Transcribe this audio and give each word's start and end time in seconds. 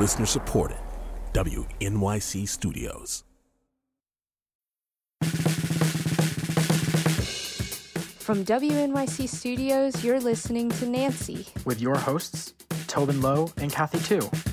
Listener 0.00 0.24
supported. 0.24 0.78
WNYC 1.34 2.48
Studios. 2.48 3.22
From 8.18 8.42
WNYC 8.46 9.28
Studios, 9.28 10.02
you're 10.02 10.18
listening 10.18 10.70
to 10.70 10.86
Nancy. 10.86 11.46
with 11.66 11.82
your 11.82 11.98
hosts, 11.98 12.54
Tobin 12.86 13.20
Low 13.20 13.52
and 13.58 13.70
Kathy 13.70 13.98
Tu. 13.98 14.49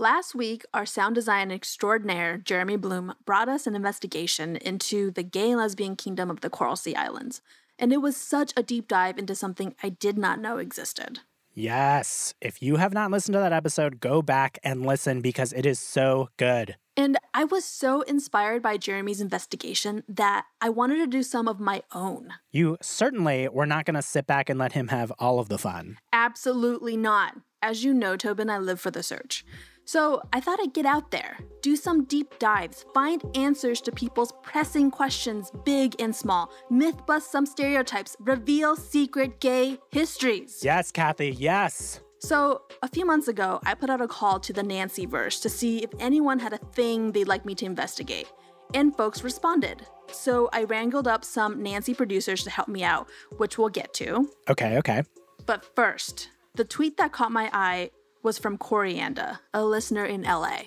Last 0.00 0.32
week, 0.32 0.64
our 0.72 0.86
sound 0.86 1.16
design 1.16 1.50
extraordinaire, 1.50 2.38
Jeremy 2.38 2.76
Bloom, 2.76 3.14
brought 3.24 3.48
us 3.48 3.66
an 3.66 3.74
investigation 3.74 4.54
into 4.54 5.10
the 5.10 5.24
gay 5.24 5.50
and 5.50 5.58
lesbian 5.58 5.96
kingdom 5.96 6.30
of 6.30 6.40
the 6.40 6.48
Coral 6.48 6.76
Sea 6.76 6.94
Islands. 6.94 7.42
And 7.80 7.92
it 7.92 7.96
was 7.96 8.16
such 8.16 8.52
a 8.56 8.62
deep 8.62 8.86
dive 8.86 9.18
into 9.18 9.34
something 9.34 9.74
I 9.82 9.88
did 9.88 10.16
not 10.16 10.38
know 10.38 10.58
existed. 10.58 11.18
Yes. 11.52 12.32
If 12.40 12.62
you 12.62 12.76
have 12.76 12.92
not 12.92 13.10
listened 13.10 13.32
to 13.32 13.40
that 13.40 13.52
episode, 13.52 13.98
go 13.98 14.22
back 14.22 14.60
and 14.62 14.86
listen 14.86 15.20
because 15.20 15.52
it 15.52 15.66
is 15.66 15.80
so 15.80 16.28
good. 16.36 16.76
And 16.96 17.18
I 17.34 17.42
was 17.42 17.64
so 17.64 18.02
inspired 18.02 18.62
by 18.62 18.76
Jeremy's 18.76 19.20
investigation 19.20 20.04
that 20.08 20.44
I 20.60 20.68
wanted 20.68 20.98
to 20.98 21.08
do 21.08 21.24
some 21.24 21.48
of 21.48 21.58
my 21.58 21.82
own. 21.92 22.34
You 22.52 22.76
certainly 22.80 23.48
were 23.48 23.66
not 23.66 23.84
going 23.84 23.96
to 23.96 24.02
sit 24.02 24.28
back 24.28 24.48
and 24.48 24.60
let 24.60 24.74
him 24.74 24.88
have 24.88 25.12
all 25.18 25.40
of 25.40 25.48
the 25.48 25.58
fun. 25.58 25.98
Absolutely 26.12 26.96
not. 26.96 27.34
As 27.60 27.82
you 27.82 27.92
know, 27.92 28.16
Tobin, 28.16 28.48
I 28.48 28.58
live 28.58 28.80
for 28.80 28.92
the 28.92 29.02
search. 29.02 29.44
So 29.88 30.20
I 30.34 30.40
thought 30.40 30.60
I'd 30.60 30.74
get 30.74 30.84
out 30.84 31.10
there, 31.10 31.38
do 31.62 31.74
some 31.74 32.04
deep 32.04 32.38
dives, 32.38 32.84
find 32.92 33.24
answers 33.34 33.80
to 33.80 33.90
people's 33.90 34.34
pressing 34.42 34.90
questions, 34.90 35.50
big 35.64 35.96
and 35.98 36.14
small, 36.14 36.52
myth 36.68 37.06
bust 37.06 37.32
some 37.32 37.46
stereotypes, 37.46 38.14
reveal 38.20 38.76
secret 38.76 39.40
gay 39.40 39.78
histories. 39.90 40.60
Yes, 40.62 40.90
Kathy, 40.90 41.30
yes. 41.30 42.00
So, 42.18 42.64
a 42.82 42.88
few 42.88 43.06
months 43.06 43.28
ago, 43.28 43.60
I 43.64 43.72
put 43.72 43.88
out 43.88 44.02
a 44.02 44.08
call 44.08 44.38
to 44.40 44.52
the 44.52 44.62
Nancy 44.62 45.06
verse 45.06 45.40
to 45.40 45.48
see 45.48 45.82
if 45.82 45.88
anyone 45.98 46.38
had 46.38 46.52
a 46.52 46.58
thing 46.58 47.12
they'd 47.12 47.26
like 47.26 47.46
me 47.46 47.54
to 47.54 47.64
investigate. 47.64 48.30
And 48.74 48.94
folks 48.94 49.24
responded. 49.24 49.86
So, 50.12 50.50
I 50.52 50.64
wrangled 50.64 51.08
up 51.08 51.24
some 51.24 51.62
Nancy 51.62 51.94
producers 51.94 52.44
to 52.44 52.50
help 52.50 52.68
me 52.68 52.84
out, 52.84 53.08
which 53.38 53.56
we'll 53.56 53.70
get 53.70 53.94
to. 53.94 54.28
Okay, 54.50 54.76
okay. 54.76 55.04
But 55.46 55.64
first, 55.74 56.28
the 56.56 56.64
tweet 56.64 56.98
that 56.98 57.12
caught 57.12 57.32
my 57.32 57.48
eye 57.54 57.90
was 58.28 58.38
from 58.38 58.58
Corianda, 58.58 59.38
a 59.54 59.64
listener 59.64 60.04
in 60.04 60.20
LA. 60.20 60.58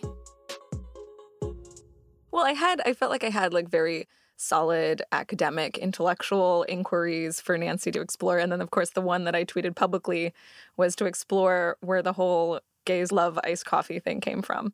Well, 2.31 2.43
I 2.43 2.53
had, 2.53 2.81
I 2.87 2.93
felt 2.93 3.11
like 3.11 3.23
I 3.23 3.29
had 3.29 3.53
like 3.53 3.69
very 3.69 4.07
solid 4.35 5.03
academic, 5.11 5.77
intellectual 5.77 6.65
inquiries 6.67 7.39
for 7.39 7.59
Nancy 7.59 7.91
to 7.91 8.01
explore. 8.01 8.39
And 8.39 8.51
then, 8.51 8.61
of 8.61 8.71
course, 8.71 8.89
the 8.89 9.01
one 9.01 9.25
that 9.25 9.35
I 9.35 9.45
tweeted 9.45 9.75
publicly 9.75 10.33
was 10.75 10.95
to 10.95 11.05
explore 11.05 11.77
where 11.81 12.01
the 12.01 12.13
whole 12.13 12.61
gays 12.85 13.11
love 13.11 13.37
iced 13.43 13.67
coffee 13.67 13.99
thing 13.99 14.21
came 14.21 14.41
from. 14.41 14.73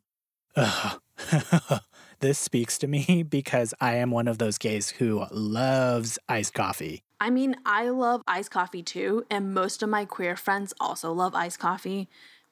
Ugh. 0.56 0.98
this 2.20 2.38
speaks 2.38 2.78
to 2.78 2.86
me 2.86 3.22
because 3.28 3.74
I 3.82 3.96
am 3.96 4.10
one 4.10 4.28
of 4.28 4.38
those 4.38 4.56
gays 4.56 4.88
who 4.88 5.26
loves 5.30 6.18
iced 6.26 6.54
coffee. 6.54 7.02
I 7.20 7.28
mean, 7.28 7.56
I 7.66 7.90
love 7.90 8.22
iced 8.26 8.52
coffee 8.52 8.82
too, 8.82 9.26
and 9.30 9.52
most 9.52 9.82
of 9.82 9.90
my 9.90 10.06
queer 10.06 10.36
friends 10.36 10.72
also 10.80 11.12
love 11.12 11.34
iced 11.34 11.58
coffee, 11.58 12.08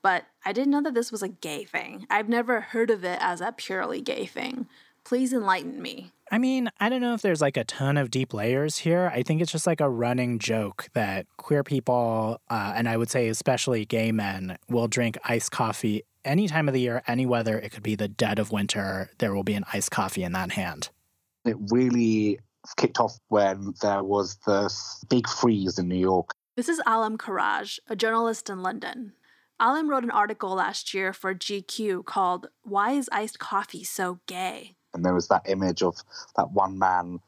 but 0.07 0.25
I 0.45 0.53
didn't 0.53 0.71
know 0.71 0.83
that 0.83 0.95
this 0.95 1.11
was 1.11 1.25
a 1.25 1.29
gay 1.29 1.65
thing. 1.65 2.07
I've 2.09 2.29
never 2.29 2.61
heard 2.61 2.93
of 2.93 3.03
it 3.03 3.19
as 3.21 3.41
a 3.41 3.51
purely 3.51 4.01
gay 4.01 4.25
thing. 4.25 4.69
Please 5.03 5.33
enlighten 5.33 5.83
me. 5.83 6.13
I 6.31 6.39
mean, 6.39 6.71
I 6.79 6.89
don't 6.89 7.01
know 7.01 7.15
if 7.15 7.23
there's 7.23 7.41
like 7.41 7.57
a 7.57 7.65
ton 7.65 7.97
of 7.97 8.09
deep 8.09 8.33
layers 8.33 8.79
here. 8.79 9.11
I 9.13 9.25
think 9.25 9.41
it's 9.41 9.51
just 9.51 9.67
like 9.67 9.81
a 9.81 9.91
running 9.91 10.39
joke 10.39 10.91
that 10.93 11.27
queer 11.39 11.65
people, 11.65 12.41
uh, 12.49 12.75
and 12.77 12.89
I 12.89 12.97
would 12.97 13.11
say 13.11 13.27
especially 13.27 13.85
gay 13.85 14.13
men, 14.13 14.59
will 14.69 14.87
drink 14.87 15.19
iced 15.25 15.51
coffee 15.51 16.05
any 16.25 16.47
time 16.47 16.69
of 16.69 16.75
the 16.75 16.81
year, 16.83 17.03
any 17.09 17.27
weather. 17.27 17.59
It 17.59 17.73
could 17.73 17.83
be 17.83 17.97
the 17.97 18.07
dead 18.07 18.39
of 18.39 18.53
winter. 18.53 19.11
There 19.19 19.35
will 19.35 19.43
be 19.43 19.55
an 19.55 19.65
iced 19.73 19.91
coffee 19.91 20.23
in 20.23 20.31
that 20.35 20.53
hand. 20.53 20.91
It 21.45 21.57
really 21.73 22.39
kicked 22.77 23.01
off 23.01 23.19
when 23.27 23.75
there 23.83 24.05
was 24.05 24.39
this 24.47 25.05
big 25.11 25.29
freeze 25.29 25.81
in 25.81 25.89
New 25.89 25.99
York. 25.99 26.31
This 26.55 26.69
is 26.69 26.81
Alim 26.87 27.19
Kheraj, 27.19 27.81
a 27.89 27.97
journalist 27.97 28.49
in 28.49 28.63
London. 28.63 29.13
Alim 29.59 29.89
wrote 29.89 30.05
an 30.05 30.11
article 30.11 30.55
last 30.55 30.93
year 30.93 31.13
for 31.13 31.35
GQ 31.35 32.05
called 32.05 32.49
Why 32.63 32.93
is 32.93 33.09
Iced 33.11 33.39
Coffee 33.39 33.85
So 33.85 34.21
Gay? 34.27 34.77
And 34.93 35.05
there 35.05 35.15
was 35.15 35.29
that 35.29 35.49
image 35.49 35.83
of 35.83 35.97
that 36.37 36.51
one 36.51 36.79
man 36.79 37.21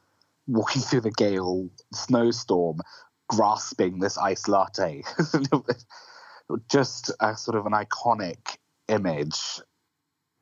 walking 0.47 0.81
through 0.81 1.01
the 1.01 1.11
gale 1.11 1.69
snowstorm, 1.93 2.81
grasping 3.27 3.99
this 3.99 4.17
iced 4.17 4.47
latte. 4.47 5.03
Just 6.69 7.11
a 7.19 7.35
sort 7.35 7.57
of 7.57 7.65
an 7.65 7.73
iconic 7.73 8.57
image. 8.87 9.61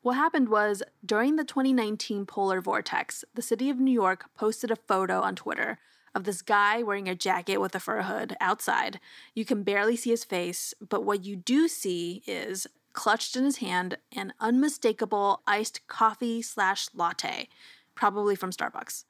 What 0.01 0.15
happened 0.15 0.49
was 0.49 0.83
during 1.05 1.35
the 1.35 1.43
2019 1.43 2.25
polar 2.25 2.61
vortex, 2.61 3.25
the 3.33 3.41
city 3.41 3.69
of 3.69 3.79
New 3.79 3.91
York 3.91 4.25
posted 4.35 4.71
a 4.71 4.75
photo 4.75 5.21
on 5.21 5.35
Twitter 5.35 5.79
of 6.17 6.23
this 6.23 6.41
guy 6.41 6.81
wearing 6.81 7.07
a 7.07 7.15
jacket 7.15 7.59
with 7.59 7.75
a 7.75 7.79
fur 7.79 8.01
hood 8.01 8.35
outside. 8.41 8.99
You 9.35 9.45
can 9.45 9.61
barely 9.61 9.95
see 9.95 10.09
his 10.09 10.23
face, 10.23 10.73
but 10.81 11.05
what 11.05 11.23
you 11.23 11.35
do 11.35 11.67
see 11.67 12.23
is 12.25 12.65
clutched 12.91 13.35
in 13.35 13.43
his 13.43 13.57
hand 13.57 13.97
an 14.11 14.33
unmistakable 14.39 15.43
iced 15.45 15.85
coffee 15.87 16.41
slash 16.41 16.87
latte, 16.95 17.47
probably 17.93 18.35
from 18.35 18.51
Starbucks. 18.51 19.05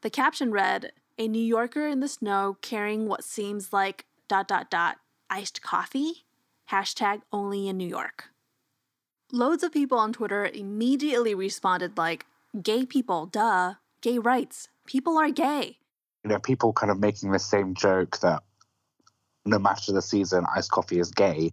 The 0.00 0.08
caption 0.08 0.50
read, 0.50 0.92
"A 1.18 1.28
New 1.28 1.44
Yorker 1.44 1.86
in 1.86 2.00
the 2.00 2.08
snow 2.08 2.56
carrying 2.62 3.06
what 3.06 3.24
seems 3.24 3.70
like 3.70 4.06
dot 4.26 4.48
dot 4.48 4.70
dot 4.70 4.96
iced 5.28 5.60
coffee." 5.60 6.24
Hashtag 6.70 7.22
only 7.30 7.68
in 7.68 7.76
New 7.76 7.88
York. 7.88 8.30
Loads 9.30 9.62
of 9.62 9.72
people 9.72 9.98
on 9.98 10.14
Twitter 10.14 10.46
immediately 10.46 11.34
responded 11.34 11.98
like, 11.98 12.24
"Gay 12.62 12.86
people, 12.86 13.26
duh. 13.26 13.74
Gay 14.00 14.18
rights. 14.18 14.68
People 14.86 15.18
are 15.18 15.30
gay." 15.30 15.77
You 16.24 16.30
know, 16.30 16.38
people 16.38 16.72
kind 16.72 16.90
of 16.90 16.98
making 16.98 17.30
the 17.30 17.38
same 17.38 17.74
joke 17.74 18.18
that 18.20 18.42
no 19.44 19.58
matter 19.58 19.92
the 19.92 20.02
season, 20.02 20.44
iced 20.54 20.70
coffee 20.70 20.98
is 20.98 21.10
gay. 21.10 21.50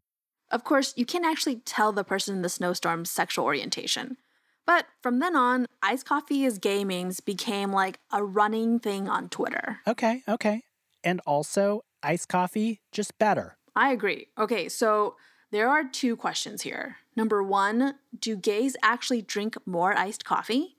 Of 0.51 0.63
course, 0.63 0.93
you 0.95 1.05
can't 1.05 1.25
actually 1.25 1.57
tell 1.57 1.91
the 1.91 2.03
person 2.03 2.35
in 2.35 2.41
the 2.41 2.49
snowstorm's 2.49 3.09
sexual 3.09 3.45
orientation. 3.45 4.17
But 4.65 4.87
from 5.01 5.19
then 5.19 5.35
on, 5.35 5.67
iced 5.81 6.07
coffee 6.07 6.43
is 6.43 6.57
gay 6.57 6.83
memes 6.83 7.19
became 7.19 7.71
like 7.71 7.99
a 8.11 8.23
running 8.23 8.79
thing 8.79 9.07
on 9.07 9.29
Twitter. 9.29 9.79
Okay, 9.87 10.23
okay. 10.27 10.63
And 11.03 11.21
also, 11.27 11.81
iced 12.01 12.29
coffee, 12.29 12.81
just 12.91 13.17
better. 13.19 13.57
I 13.75 13.91
agree. 13.91 14.27
Okay, 14.37 14.69
so 14.69 15.15
there 15.51 15.69
are 15.69 15.83
two 15.83 16.15
questions 16.15 16.63
here. 16.63 16.97
Number 17.15 17.43
one, 17.43 17.95
do 18.17 18.35
gays 18.35 18.75
actually 18.81 19.21
drink 19.21 19.55
more 19.65 19.97
iced 19.97 20.25
coffee? 20.25 20.75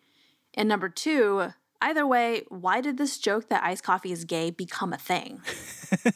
And 0.54 0.68
number 0.68 0.88
two, 0.88 1.52
either 1.80 2.06
way, 2.06 2.42
why 2.48 2.80
did 2.80 2.98
this 2.98 3.18
joke 3.18 3.48
that 3.48 3.64
iced 3.64 3.82
coffee 3.82 4.12
is 4.12 4.24
gay 4.24 4.50
become 4.50 4.92
a 4.92 4.98
thing? 4.98 5.40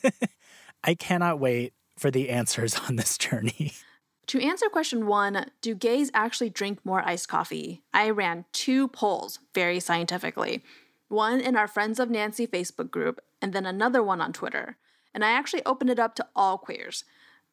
I 0.84 0.94
cannot 0.94 1.38
wait 1.38 1.74
for 1.98 2.10
the 2.10 2.30
answers 2.30 2.76
on 2.88 2.96
this 2.96 3.18
journey. 3.18 3.72
To 4.26 4.40
answer 4.40 4.68
question 4.68 5.08
one, 5.08 5.46
do 5.60 5.74
gays 5.74 6.08
actually 6.14 6.50
drink 6.50 6.78
more 6.84 7.02
iced 7.04 7.28
coffee? 7.28 7.82
I 7.92 8.10
ran 8.10 8.44
two 8.52 8.86
polls 8.86 9.40
very 9.56 9.80
scientifically 9.80 10.62
one 11.10 11.40
in 11.40 11.56
our 11.56 11.66
Friends 11.66 11.98
of 11.98 12.08
Nancy 12.08 12.46
Facebook 12.46 12.90
group, 12.90 13.20
and 13.42 13.52
then 13.52 13.66
another 13.66 14.02
one 14.02 14.20
on 14.20 14.32
Twitter. 14.32 14.76
And 15.12 15.24
I 15.24 15.32
actually 15.32 15.64
opened 15.66 15.90
it 15.90 15.98
up 15.98 16.14
to 16.14 16.26
all 16.36 16.56
queers. 16.56 17.04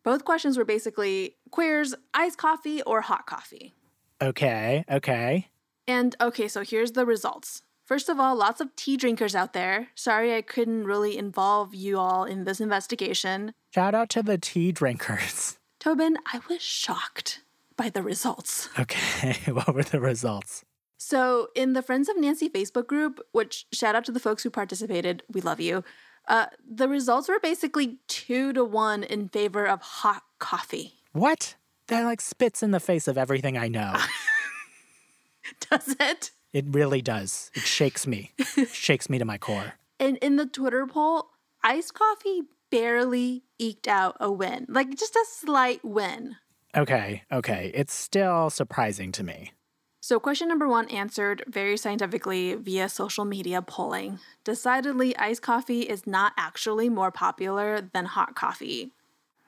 Both 0.04 0.24
questions 0.24 0.58
were 0.58 0.66
basically 0.66 1.38
queers, 1.50 1.96
iced 2.14 2.38
coffee 2.38 2.84
or 2.84 3.02
hot 3.02 3.26
coffee. 3.26 3.74
Okay, 4.22 4.86
okay. 4.90 5.48
And 5.88 6.16
okay, 6.22 6.48
so 6.48 6.62
here's 6.62 6.92
the 6.92 7.06
results. 7.06 7.64
First 7.88 8.10
of 8.10 8.20
all, 8.20 8.36
lots 8.36 8.60
of 8.60 8.76
tea 8.76 8.98
drinkers 8.98 9.34
out 9.34 9.54
there. 9.54 9.88
Sorry 9.96 10.36
I 10.36 10.42
couldn't 10.42 10.84
really 10.84 11.18
involve 11.18 11.74
you 11.74 11.98
all 11.98 12.26
in 12.26 12.44
this 12.44 12.60
investigation. 12.60 13.54
Shout 13.74 13.96
out 13.96 14.10
to 14.10 14.22
the 14.22 14.38
tea 14.38 14.74
drinkers. 14.74 15.58
Tobin, 15.80 16.18
I 16.26 16.42
was 16.50 16.62
shocked 16.62 17.44
by 17.78 17.88
the 17.88 18.04
results. 18.04 18.68
Okay, 18.78 19.38
what 19.54 19.74
were 19.74 19.84
the 19.84 20.02
results? 20.02 20.66
So, 20.98 21.48
in 21.56 21.72
the 21.72 21.82
Friends 21.82 22.10
of 22.10 22.18
Nancy 22.18 22.50
Facebook 22.50 22.88
group, 22.88 23.26
which 23.32 23.66
shout 23.72 23.96
out 23.96 24.04
to 24.06 24.12
the 24.12 24.20
folks 24.20 24.44
who 24.44 24.50
participated, 24.50 25.24
we 25.32 25.40
love 25.40 25.62
you. 25.62 25.86
Uh, 26.28 26.48
the 26.70 26.90
results 26.90 27.30
were 27.30 27.40
basically 27.40 28.00
two 28.10 28.52
to 28.52 28.66
one 28.66 29.04
in 29.04 29.30
favor 29.30 29.66
of 29.66 29.82
hot 29.82 30.24
coffee. 30.40 30.96
What? 31.14 31.56
That 31.88 32.04
like 32.04 32.20
spits 32.20 32.62
in 32.62 32.72
the 32.72 32.82
face 32.82 33.08
of 33.08 33.18
everything 33.18 33.58
I 33.58 33.70
know. 33.70 33.96
Does 35.70 35.96
it? 36.02 36.32
It 36.54 36.66
really 36.70 37.02
does. 37.02 37.52
It 37.54 37.64
shakes 37.64 38.08
me. 38.08 38.32
shakes 38.72 39.10
me 39.10 39.18
to 39.20 39.26
my 39.26 39.38
core. 39.38 39.74
And 40.00 40.18
in 40.18 40.36
the 40.36 40.46
Twitter 40.46 40.86
poll, 40.86 41.30
iced 41.64 41.94
coffee 41.94 42.44
barely 42.70 43.44
eked 43.58 43.88
out 43.88 44.18
a 44.20 44.32
win, 44.32 44.66
like 44.70 44.96
just 44.96 45.16
a 45.16 45.26
slight 45.30 45.84
win. 45.84 46.38
Okay, 46.76 47.24
okay. 47.32 47.72
It's 47.74 47.94
still 47.94 48.50
surprising 48.50 49.12
to 49.14 49.24
me. 49.24 49.54
So, 50.00 50.20
question 50.20 50.48
number 50.48 50.68
one 50.68 50.88
answered 50.90 51.44
very 51.48 51.76
scientifically 51.76 52.56
via 52.56 52.88
social 52.88 53.26
media 53.26 53.62
polling. 53.62 54.20
Decidedly, 54.44 55.18
iced 55.18 55.42
coffee 55.42 55.82
is 55.82 56.08
not 56.08 56.34
actually 56.38 56.88
more 56.88 57.12
popular 57.12 57.82
than 57.94 58.06
hot 58.06 58.36
coffee. 58.36 58.94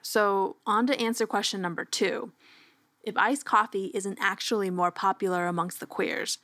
So, 0.02 0.56
on 0.66 0.86
to 0.88 1.00
answer 1.00 1.26
question 1.26 1.62
number 1.62 1.84
two. 1.84 2.32
If 3.02 3.16
iced 3.16 3.46
coffee 3.46 3.90
isn't 3.94 4.18
actually 4.20 4.70
more 4.70 4.90
popular 4.90 5.46
amongst 5.46 5.80
the 5.80 5.86
queers, 5.86 6.38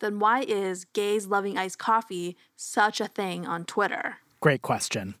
then 0.00 0.18
why 0.18 0.40
is 0.40 0.84
gays 0.84 1.26
loving 1.26 1.58
iced 1.58 1.78
coffee 1.78 2.36
such 2.56 3.00
a 3.00 3.08
thing 3.08 3.46
on 3.46 3.64
Twitter? 3.64 4.16
Great 4.40 4.62
question. 4.62 5.14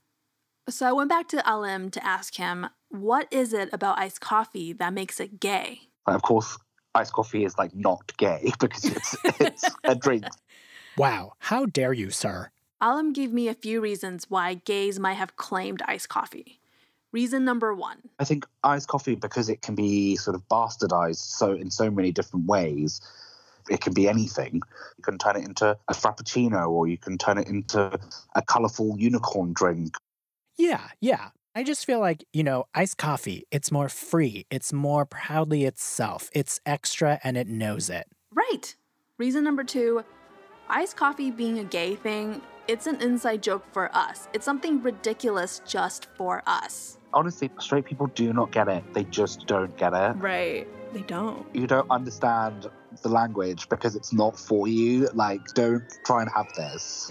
So, 0.68 0.86
I 0.86 0.92
went 0.92 1.08
back 1.08 1.28
to 1.28 1.48
Alim 1.48 1.90
to 1.92 2.04
ask 2.04 2.34
him, 2.34 2.68
what 2.90 3.26
is 3.30 3.52
it 3.52 3.70
about 3.72 3.98
iced 3.98 4.20
coffee 4.20 4.72
that 4.74 4.92
makes 4.92 5.18
it 5.20 5.40
gay? 5.40 5.80
And 6.06 6.14
of 6.14 6.22
course, 6.22 6.58
iced 6.94 7.12
coffee 7.12 7.44
is 7.44 7.56
like 7.56 7.74
not 7.74 8.16
gay 8.16 8.52
because 8.60 8.84
it's 8.84 9.16
it's 9.40 9.64
a 9.84 9.94
drink. 9.94 10.24
Wow, 10.96 11.34
how 11.38 11.66
dare 11.66 11.92
you, 11.92 12.10
sir? 12.10 12.50
Alim 12.80 13.12
gave 13.12 13.32
me 13.32 13.48
a 13.48 13.54
few 13.54 13.80
reasons 13.80 14.26
why 14.28 14.54
gays 14.54 14.98
might 14.98 15.14
have 15.14 15.36
claimed 15.36 15.82
iced 15.86 16.08
coffee. 16.08 16.60
Reason 17.10 17.44
number 17.44 17.72
one 17.74 17.98
I 18.18 18.24
think 18.24 18.46
iced 18.62 18.88
coffee 18.88 19.14
because 19.14 19.48
it 19.48 19.62
can 19.62 19.74
be 19.74 20.16
sort 20.16 20.34
of 20.34 20.46
bastardized 20.48 21.16
so 21.16 21.52
in 21.52 21.70
so 21.70 21.90
many 21.90 22.12
different 22.12 22.46
ways. 22.46 23.00
It 23.68 23.80
can 23.80 23.92
be 23.92 24.08
anything. 24.08 24.54
You 24.54 25.02
can 25.02 25.18
turn 25.18 25.36
it 25.36 25.44
into 25.44 25.76
a 25.88 25.92
frappuccino 25.92 26.68
or 26.68 26.86
you 26.86 26.98
can 26.98 27.18
turn 27.18 27.38
it 27.38 27.48
into 27.48 27.98
a 28.34 28.42
colorful 28.42 28.98
unicorn 28.98 29.52
drink. 29.52 29.94
Yeah, 30.56 30.88
yeah. 31.00 31.30
I 31.54 31.64
just 31.64 31.84
feel 31.86 31.98
like, 31.98 32.24
you 32.32 32.44
know, 32.44 32.66
iced 32.74 32.98
coffee, 32.98 33.44
it's 33.50 33.72
more 33.72 33.88
free. 33.88 34.46
It's 34.50 34.72
more 34.72 35.04
proudly 35.04 35.64
itself. 35.64 36.30
It's 36.32 36.60
extra 36.64 37.18
and 37.24 37.36
it 37.36 37.48
knows 37.48 37.90
it. 37.90 38.06
Right. 38.32 38.76
Reason 39.18 39.42
number 39.42 39.64
two 39.64 40.04
iced 40.68 40.96
coffee 40.96 41.30
being 41.30 41.58
a 41.58 41.64
gay 41.64 41.96
thing, 41.96 42.40
it's 42.68 42.86
an 42.86 43.00
inside 43.00 43.42
joke 43.42 43.64
for 43.72 43.90
us. 43.96 44.28
It's 44.34 44.44
something 44.44 44.82
ridiculous 44.82 45.62
just 45.66 46.06
for 46.16 46.42
us. 46.46 46.98
Honestly, 47.14 47.50
straight 47.58 47.86
people 47.86 48.06
do 48.08 48.32
not 48.32 48.52
get 48.52 48.68
it. 48.68 48.84
They 48.92 49.04
just 49.04 49.46
don't 49.46 49.74
get 49.76 49.94
it. 49.94 50.12
Right. 50.18 50.68
They 50.92 51.00
don't. 51.02 51.46
You 51.54 51.66
don't 51.66 51.90
understand 51.90 52.66
the 53.02 53.08
language 53.08 53.68
because 53.68 53.96
it's 53.96 54.12
not 54.12 54.38
for 54.38 54.68
you. 54.68 55.08
Like, 55.14 55.44
don't 55.54 55.84
try 56.04 56.22
and 56.22 56.30
have 56.34 56.52
this. 56.54 57.10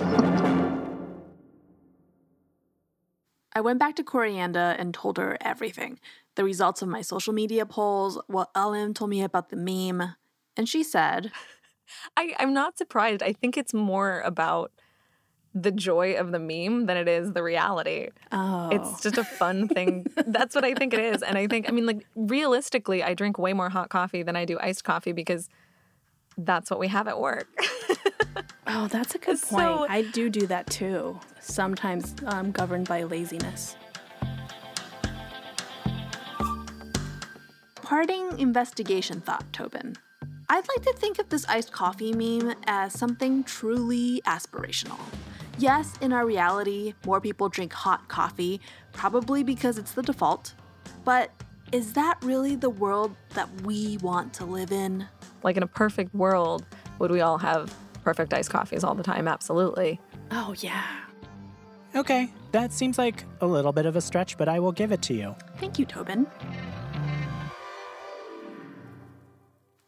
I 3.54 3.62
went 3.62 3.80
back 3.80 3.96
to 3.96 4.04
Corianda 4.04 4.76
and 4.78 4.94
told 4.94 5.18
her 5.18 5.38
everything 5.42 6.00
the 6.36 6.44
results 6.44 6.82
of 6.82 6.88
my 6.88 7.02
social 7.02 7.34
media 7.34 7.66
polls, 7.66 8.20
what 8.28 8.52
Alim 8.56 8.94
told 8.94 9.10
me 9.10 9.24
about 9.24 9.50
the 9.50 9.56
meme. 9.56 10.16
And 10.56 10.70
she 10.70 10.84
said, 10.84 11.32
I, 12.18 12.36
I'm 12.40 12.54
not 12.54 12.78
surprised. 12.78 13.24
I 13.24 13.34
think 13.34 13.58
it's 13.58 13.74
more 13.74 14.22
about 14.22 14.72
the 15.54 15.72
joy 15.72 16.14
of 16.14 16.32
the 16.32 16.40
meme 16.40 16.86
than 16.86 16.98
it 16.98 17.08
is 17.08 17.34
the 17.34 17.42
reality. 17.42 18.10
Oh. 18.32 18.70
It's 18.72 19.02
just 19.02 19.18
a 19.18 19.24
fun 19.24 19.68
thing. 19.68 20.06
That's 20.28 20.54
what 20.54 20.64
I 20.64 20.76
think 20.76 20.94
it 20.94 21.00
is. 21.00 21.24
And 21.24 21.38
I 21.38 21.48
think, 21.48 21.68
I 21.68 21.72
mean, 21.72 21.88
like, 21.88 22.06
realistically, 22.16 23.04
I 23.04 23.16
drink 23.16 23.40
way 23.40 23.54
more 23.54 23.70
hot 23.70 23.90
coffee 23.90 24.22
than 24.22 24.36
I 24.36 24.46
do 24.46 24.60
iced 24.60 24.84
coffee 24.84 25.14
because 25.14 25.50
that's 26.38 26.70
what 26.70 26.80
we 26.80 26.88
have 26.88 27.08
at 27.08 27.20
work. 27.20 27.48
Oh, 28.70 28.88
that's 28.90 29.16
a 29.16 29.18
good 29.18 29.40
So- 29.40 29.78
point. 29.78 29.90
I 29.92 30.02
do 30.02 30.30
do 30.30 30.46
that 30.48 30.68
too. 30.70 31.18
Sometimes 31.40 32.14
I'm 32.28 32.52
governed 32.52 32.86
by 32.88 33.04
laziness. 33.04 33.78
Parting 37.76 38.38
investigation 38.40 39.22
thought, 39.22 39.46
Tobin. 39.54 39.96
I'd 40.50 40.68
like 40.68 40.82
to 40.84 40.94
think 40.94 41.18
of 41.20 41.30
this 41.30 41.46
iced 41.48 41.72
coffee 41.72 42.12
meme 42.14 42.56
as 42.68 42.92
something 42.94 43.44
truly 43.46 44.22
aspirational. 44.26 45.00
Yes, 45.58 45.94
in 46.02 46.12
our 46.12 46.26
reality, 46.26 46.94
more 47.06 47.22
people 47.22 47.48
drink 47.50 47.72
hot 47.74 48.08
coffee, 48.10 48.60
probably 48.92 49.44
because 49.44 49.78
it's 49.78 49.94
the 49.94 50.04
default. 50.04 50.54
But 51.06 51.32
is 51.72 51.94
that 51.94 52.18
really 52.24 52.56
the 52.56 52.70
world 52.70 53.16
that 53.34 53.50
we 53.62 53.98
want 53.98 54.34
to 54.36 54.46
live 54.46 54.72
in? 54.72 55.08
like, 55.44 55.56
in 55.56 55.64
a 55.64 55.68
perfect 55.68 56.14
world, 56.14 56.66
would 57.00 57.12
we 57.12 57.22
all 57.22 57.38
have 57.38 57.74
perfect 58.04 58.34
iced 58.34 58.50
coffees 58.50 58.84
all 58.84 58.96
the 58.96 59.04
time? 59.04 59.28
Absolutely. 59.28 60.00
Oh, 60.32 60.54
yeah. 60.60 60.84
Okay, 61.96 62.32
that 62.52 62.74
seems 62.74 62.98
like 62.98 63.24
a 63.40 63.48
little 63.48 63.72
bit 63.72 63.86
of 63.86 63.96
a 63.96 64.02
stretch, 64.02 64.38
but 64.38 64.50
I 64.50 64.60
will 64.60 64.72
give 64.72 64.92
it 64.92 65.02
to 65.04 65.14
you. 65.14 65.36
Thank 65.58 65.80
you, 65.80 65.86
Tobin. 65.86 66.28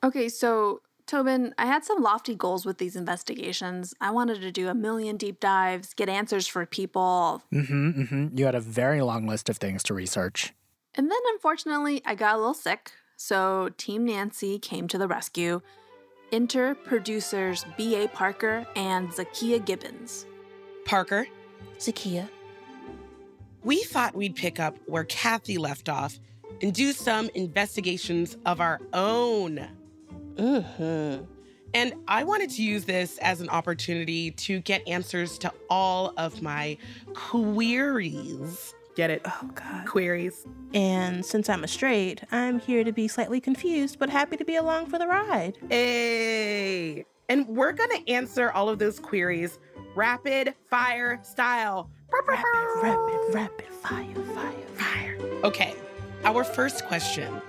Okay, 0.04 0.30
so 0.30 0.82
Tobin, 1.08 1.54
I 1.58 1.66
had 1.66 1.84
some 1.84 2.02
lofty 2.02 2.36
goals 2.36 2.66
with 2.66 2.78
these 2.78 2.96
investigations. 2.96 3.94
I 4.00 4.12
wanted 4.12 4.40
to 4.42 4.52
do 4.52 4.70
a 4.70 4.74
million 4.74 5.18
deep 5.18 5.40
dives, 5.40 5.94
get 5.94 6.08
answers 6.08 6.48
for 6.48 6.66
people, 6.66 7.44
Mm-hmm, 7.52 8.02
mm-hmm. 8.02 8.38
You 8.38 8.46
had 8.46 8.56
a 8.56 8.62
very 8.62 9.02
long 9.02 9.28
list 9.28 9.50
of 9.50 9.58
things 9.58 9.84
to 9.84 9.94
research. 9.94 10.54
And 11.00 11.10
then 11.10 11.20
unfortunately, 11.32 12.02
I 12.06 12.14
got 12.14 12.36
a 12.36 12.38
little 12.40 12.54
sick. 12.54 12.92
So 13.16 13.70
Team 13.78 14.04
Nancy 14.04 14.60
came 14.60 14.90
to 14.90 14.98
the 14.98 15.08
rescue. 15.08 15.62
Enter 16.34 16.76
producers 16.76 17.66
B.A. 17.78 18.10
Parker 18.10 18.68
and 18.76 19.10
Zakia 19.10 19.66
Gibbons. 19.66 20.26
Parker, 20.84 21.26
Zakia. 21.78 22.28
we 23.64 23.82
thought 23.84 24.14
we'd 24.14 24.36
pick 24.36 24.60
up 24.60 24.76
where 24.88 25.06
Kathy 25.06 25.58
left 25.58 25.88
off 25.88 26.20
and 26.62 26.74
do 26.74 26.92
some 26.92 27.30
investigations 27.34 28.36
of 28.46 28.60
our 28.60 28.82
own. 28.92 29.70
Mm-hmm. 30.36 31.24
And 31.76 31.94
I 32.10 32.26
wanted 32.26 32.50
to 32.50 32.62
use 32.62 32.84
this 32.84 33.18
as 33.20 33.40
an 33.40 33.48
opportunity 33.48 34.32
to 34.32 34.60
get 34.60 34.86
answers 34.86 35.38
to 35.38 35.54
all 35.70 36.12
of 36.18 36.42
my 36.42 36.78
queries. 37.14 38.76
Get 39.00 39.12
it? 39.12 39.22
Oh, 39.24 39.50
God. 39.56 39.86
Queries. 39.88 40.46
And 40.74 41.26
since 41.26 41.48
I'm 41.48 41.64
a 41.64 41.70
straight, 41.70 42.22
I'm 42.34 42.60
here 42.60 42.84
to 42.84 42.92
be 42.92 43.08
slightly 43.08 43.40
confused, 43.40 43.98
but 43.98 44.10
happy 44.10 44.36
to 44.36 44.44
be 44.44 44.58
along 44.58 44.88
for 44.88 45.00
the 45.00 45.08
ride. 45.08 45.58
Hey. 45.70 47.06
And 47.30 47.48
we're 47.48 47.72
to 47.72 48.10
answer 48.10 48.52
all 48.52 48.68
of 48.68 48.78
those 48.78 49.00
queries 49.00 49.58
rapid 49.96 50.54
fire 50.70 51.18
style. 51.24 51.90
Rapid, 52.12 52.44
rapid, 52.84 53.34
rapid 53.34 53.68
fire, 53.68 54.16
fire, 54.36 54.68
fire. 54.76 55.18
Okay, 55.46 55.76
our 56.26 56.44
first 56.44 56.86
question 56.86 57.42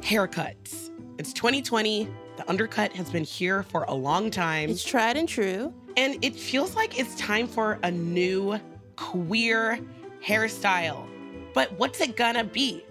haircuts. 0.00 0.90
It's 1.18 1.32
2020. 1.32 2.08
The 2.36 2.50
undercut 2.50 2.92
has 2.94 3.10
been 3.10 3.22
here 3.22 3.62
for 3.62 3.84
a 3.84 3.94
long 3.94 4.28
time. 4.28 4.68
It's 4.68 4.82
tried 4.82 5.16
and 5.16 5.28
true. 5.28 5.72
And 5.96 6.18
it 6.24 6.34
feels 6.34 6.74
like 6.74 6.98
it's 6.98 7.14
time 7.14 7.46
for 7.46 7.78
a 7.84 7.92
new 7.92 8.58
queer 8.96 9.78
hairstyle. 10.24 11.06
But 11.54 11.72
what's 11.78 12.00
it 12.00 12.16
gonna 12.16 12.44
be? 12.44 12.84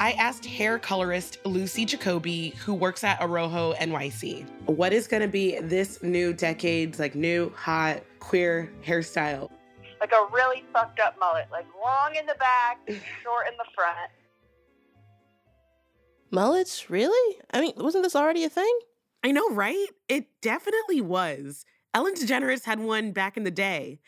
I 0.00 0.12
asked 0.12 0.44
hair 0.44 0.78
colorist 0.78 1.38
Lucy 1.44 1.84
Jacoby, 1.84 2.50
who 2.64 2.74
works 2.74 3.04
at 3.04 3.20
Arrojo 3.20 3.76
NYC, 3.76 4.46
what 4.66 4.92
is 4.92 5.06
gonna 5.06 5.28
be 5.28 5.58
this 5.60 6.02
new 6.02 6.32
decade's 6.32 6.98
like 6.98 7.14
new 7.14 7.50
hot 7.56 8.02
queer 8.18 8.72
hairstyle? 8.84 9.50
like 10.04 10.12
a 10.12 10.34
really 10.34 10.62
fucked 10.70 11.00
up 11.00 11.16
mullet, 11.18 11.46
like 11.50 11.64
long 11.82 12.14
in 12.14 12.26
the 12.26 12.34
back, 12.34 12.78
short 13.22 13.46
in 13.48 13.56
the 13.56 13.64
front. 13.74 14.10
Mullets? 16.30 16.90
Really? 16.90 17.38
I 17.52 17.60
mean, 17.62 17.72
wasn't 17.76 18.04
this 18.04 18.14
already 18.14 18.44
a 18.44 18.50
thing? 18.50 18.78
I 19.22 19.30
know, 19.30 19.48
right? 19.50 19.86
It 20.08 20.26
definitely 20.42 21.00
was. 21.00 21.64
Ellen 21.94 22.14
DeGeneres 22.14 22.64
had 22.64 22.80
one 22.80 23.12
back 23.12 23.38
in 23.38 23.44
the 23.44 23.50
day. 23.50 24.00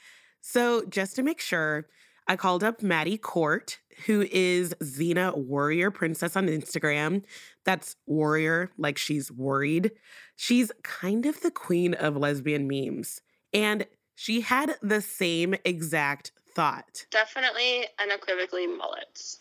So, 0.43 0.85
just 0.85 1.17
to 1.17 1.23
make 1.23 1.41
sure, 1.41 1.87
I 2.29 2.37
called 2.37 2.65
up 2.65 2.83
Maddie 2.83 3.19
Court, 3.19 3.79
who 4.07 4.27
is 4.31 4.75
Xena 4.83 5.37
Warrior 5.37 5.91
Princess 5.91 6.37
on 6.37 6.49
Instagram. 6.49 7.23
That's 7.65 7.97
warrior, 8.07 8.71
like 8.77 8.99
she's 8.99 9.31
worried. 9.31 9.93
She's 10.35 10.73
kind 10.83 11.25
of 11.27 11.41
the 11.41 11.51
queen 11.51 11.95
of 11.95 12.17
lesbian 12.17 12.67
memes. 12.67 13.23
And 13.53 13.87
she 14.17 14.41
had 14.41 14.77
the 14.83 15.01
same 15.01 15.55
exact 15.65 16.33
thought. 16.55 17.07
Definitely 17.11 17.87
unequivocally 18.01 18.67
mullets. 18.67 19.41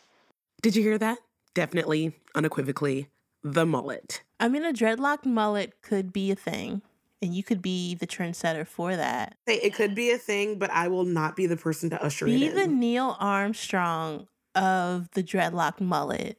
Did 0.61 0.75
you 0.75 0.83
hear 0.83 0.97
that? 0.97 1.17
Definitely, 1.53 2.13
unequivocally, 2.35 3.07
the 3.43 3.65
mullet. 3.65 4.21
I 4.39 4.47
mean, 4.49 4.65
a 4.65 4.73
dreadlocked 4.73 5.25
mullet 5.25 5.81
could 5.81 6.11
be 6.11 6.31
a 6.31 6.35
thing, 6.35 6.81
and 7.25 7.35
you 7.35 7.43
could 7.43 7.61
be 7.61 7.95
the 7.95 8.07
trendsetter 8.07 8.65
for 8.65 8.95
that. 8.95 9.35
Say 9.47 9.55
it 9.55 9.73
could 9.73 9.95
be 9.95 10.11
a 10.11 10.17
thing, 10.17 10.59
but 10.59 10.69
I 10.69 10.87
will 10.87 11.03
not 11.03 11.35
be 11.35 11.47
the 11.47 11.57
person 11.57 11.89
to 11.89 12.01
usher 12.01 12.27
in. 12.27 12.39
Be 12.39 12.49
the. 12.49 12.67
Neil 12.67 13.17
Armstrong 13.19 14.27
of 14.53 15.09
the 15.11 15.23
dreadlocked 15.23 15.81
mullet. 15.81 16.37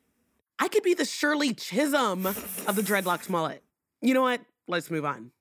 I 0.58 0.68
could 0.68 0.82
be 0.82 0.94
the 0.94 1.04
Shirley 1.04 1.52
Chisholm 1.52 2.24
of 2.24 2.76
the 2.76 2.82
dreadlocked 2.82 3.28
mullet. 3.28 3.62
You 4.00 4.14
know 4.14 4.22
what? 4.22 4.40
Let's 4.68 4.90
move 4.90 5.04
on. 5.04 5.32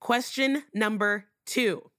Question 0.00 0.64
number 0.74 1.26
two. 1.46 1.90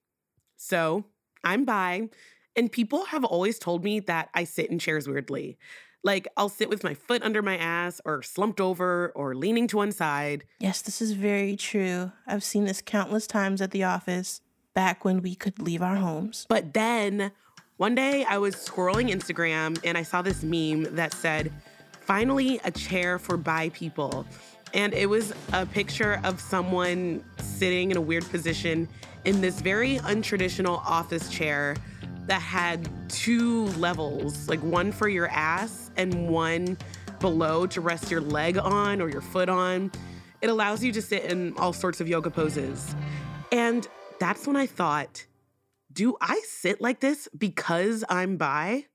So 0.56 1.04
I'm 1.42 1.64
bi, 1.64 2.10
and 2.54 2.70
people 2.70 3.06
have 3.06 3.24
always 3.24 3.58
told 3.58 3.82
me 3.82 4.00
that 4.00 4.28
I 4.34 4.44
sit 4.44 4.70
in 4.70 4.78
chairs 4.78 5.08
weirdly. 5.08 5.58
Like, 6.02 6.28
I'll 6.36 6.48
sit 6.48 6.70
with 6.70 6.82
my 6.82 6.94
foot 6.94 7.22
under 7.22 7.42
my 7.42 7.56
ass 7.56 8.00
or 8.04 8.22
slumped 8.22 8.60
over 8.60 9.12
or 9.14 9.34
leaning 9.34 9.66
to 9.68 9.76
one 9.76 9.92
side. 9.92 10.44
Yes, 10.58 10.80
this 10.80 11.02
is 11.02 11.12
very 11.12 11.56
true. 11.56 12.12
I've 12.26 12.44
seen 12.44 12.64
this 12.64 12.80
countless 12.80 13.26
times 13.26 13.60
at 13.60 13.70
the 13.70 13.84
office 13.84 14.40
back 14.74 15.04
when 15.04 15.20
we 15.20 15.34
could 15.34 15.58
leave 15.58 15.82
our 15.82 15.96
homes. 15.96 16.46
But 16.48 16.72
then 16.72 17.32
one 17.76 17.94
day 17.94 18.24
I 18.24 18.38
was 18.38 18.56
scrolling 18.56 19.10
Instagram 19.10 19.78
and 19.84 19.98
I 19.98 20.02
saw 20.02 20.22
this 20.22 20.42
meme 20.42 20.94
that 20.96 21.12
said, 21.14 21.52
finally 22.00 22.60
a 22.64 22.70
chair 22.70 23.18
for 23.18 23.36
bi 23.36 23.68
people. 23.70 24.26
And 24.72 24.94
it 24.94 25.08
was 25.08 25.32
a 25.52 25.66
picture 25.66 26.20
of 26.24 26.40
someone 26.40 27.24
sitting 27.38 27.90
in 27.90 27.96
a 27.96 28.00
weird 28.00 28.28
position 28.30 28.88
in 29.24 29.40
this 29.40 29.60
very 29.60 29.98
untraditional 29.98 30.78
office 30.78 31.28
chair 31.28 31.76
that 32.26 32.42
had 32.42 32.88
two 33.08 33.66
levels, 33.78 34.48
like 34.48 34.62
one 34.62 34.92
for 34.92 35.08
your 35.08 35.28
ass 35.28 35.79
and 35.96 36.28
one 36.28 36.76
below 37.20 37.66
to 37.66 37.80
rest 37.80 38.10
your 38.10 38.20
leg 38.20 38.58
on 38.58 39.00
or 39.00 39.08
your 39.08 39.20
foot 39.20 39.48
on. 39.48 39.92
It 40.40 40.48
allows 40.48 40.82
you 40.82 40.92
to 40.92 41.02
sit 41.02 41.24
in 41.24 41.56
all 41.56 41.72
sorts 41.72 42.00
of 42.00 42.08
yoga 42.08 42.30
poses. 42.30 42.94
And 43.52 43.86
that's 44.18 44.46
when 44.46 44.56
I 44.56 44.66
thought, 44.66 45.26
do 45.92 46.16
I 46.20 46.40
sit 46.46 46.80
like 46.80 47.00
this 47.00 47.28
because 47.36 48.04
I'm 48.08 48.36
bi? 48.36 48.86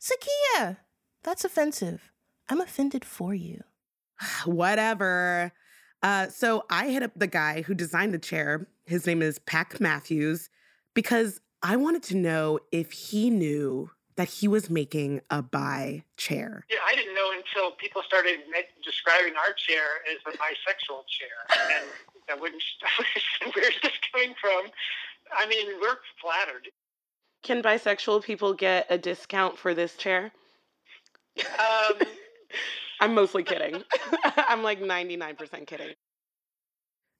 Zakia, 0.00 0.78
that's 1.22 1.44
offensive. 1.44 2.12
I'm 2.48 2.60
offended 2.60 3.04
for 3.04 3.34
you. 3.34 3.62
Whatever. 4.44 5.52
Uh, 6.02 6.28
so 6.28 6.64
I 6.68 6.90
hit 6.90 7.02
up 7.02 7.12
the 7.16 7.26
guy 7.26 7.62
who 7.62 7.74
designed 7.74 8.12
the 8.12 8.18
chair. 8.18 8.68
His 8.84 9.06
name 9.06 9.22
is 9.22 9.38
Pack 9.38 9.80
Matthews 9.80 10.50
because 10.92 11.40
I 11.62 11.76
wanted 11.76 12.02
to 12.04 12.16
know 12.16 12.58
if 12.70 12.92
he 12.92 13.30
knew 13.30 13.90
that 14.16 14.28
he 14.28 14.46
was 14.46 14.70
making 14.70 15.20
a 15.30 15.42
bi 15.42 16.04
chair. 16.16 16.64
Yeah, 16.70 16.78
I 16.86 16.94
didn't 16.94 17.14
know 17.14 17.32
until 17.32 17.72
people 17.76 18.02
started 18.06 18.38
describing 18.84 19.34
our 19.36 19.52
chair 19.54 19.82
as 20.10 20.34
a 20.34 20.36
bisexual 20.36 21.02
chair. 21.08 21.76
And 21.76 21.86
I 22.30 22.40
wouldn't, 22.40 22.62
where's 23.54 23.74
this 23.82 23.92
coming 24.12 24.34
from? 24.40 24.70
I 25.36 25.46
mean, 25.48 25.66
we're 25.80 25.96
flattered. 26.20 26.68
Can 27.42 27.62
bisexual 27.62 28.22
people 28.22 28.54
get 28.54 28.86
a 28.88 28.98
discount 28.98 29.58
for 29.58 29.74
this 29.74 29.96
chair? 29.96 30.32
Um, 31.38 31.98
I'm 33.00 33.14
mostly 33.14 33.42
kidding. 33.42 33.82
I'm 34.36 34.62
like 34.62 34.80
99% 34.80 35.66
kidding. 35.66 35.94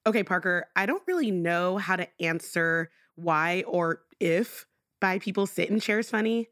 Okay, 0.07 0.23
Parker, 0.23 0.67
I 0.75 0.85
don't 0.85 1.03
really 1.07 1.31
know 1.31 1.77
how 1.77 1.95
to 1.95 2.07
answer 2.21 2.91
why 3.15 3.63
or 3.67 4.01
if 4.19 4.65
bi 5.01 5.19
people 5.19 5.45
sit 5.45 5.69
in 5.69 5.79
chairs 5.79 6.09
funny, 6.09 6.47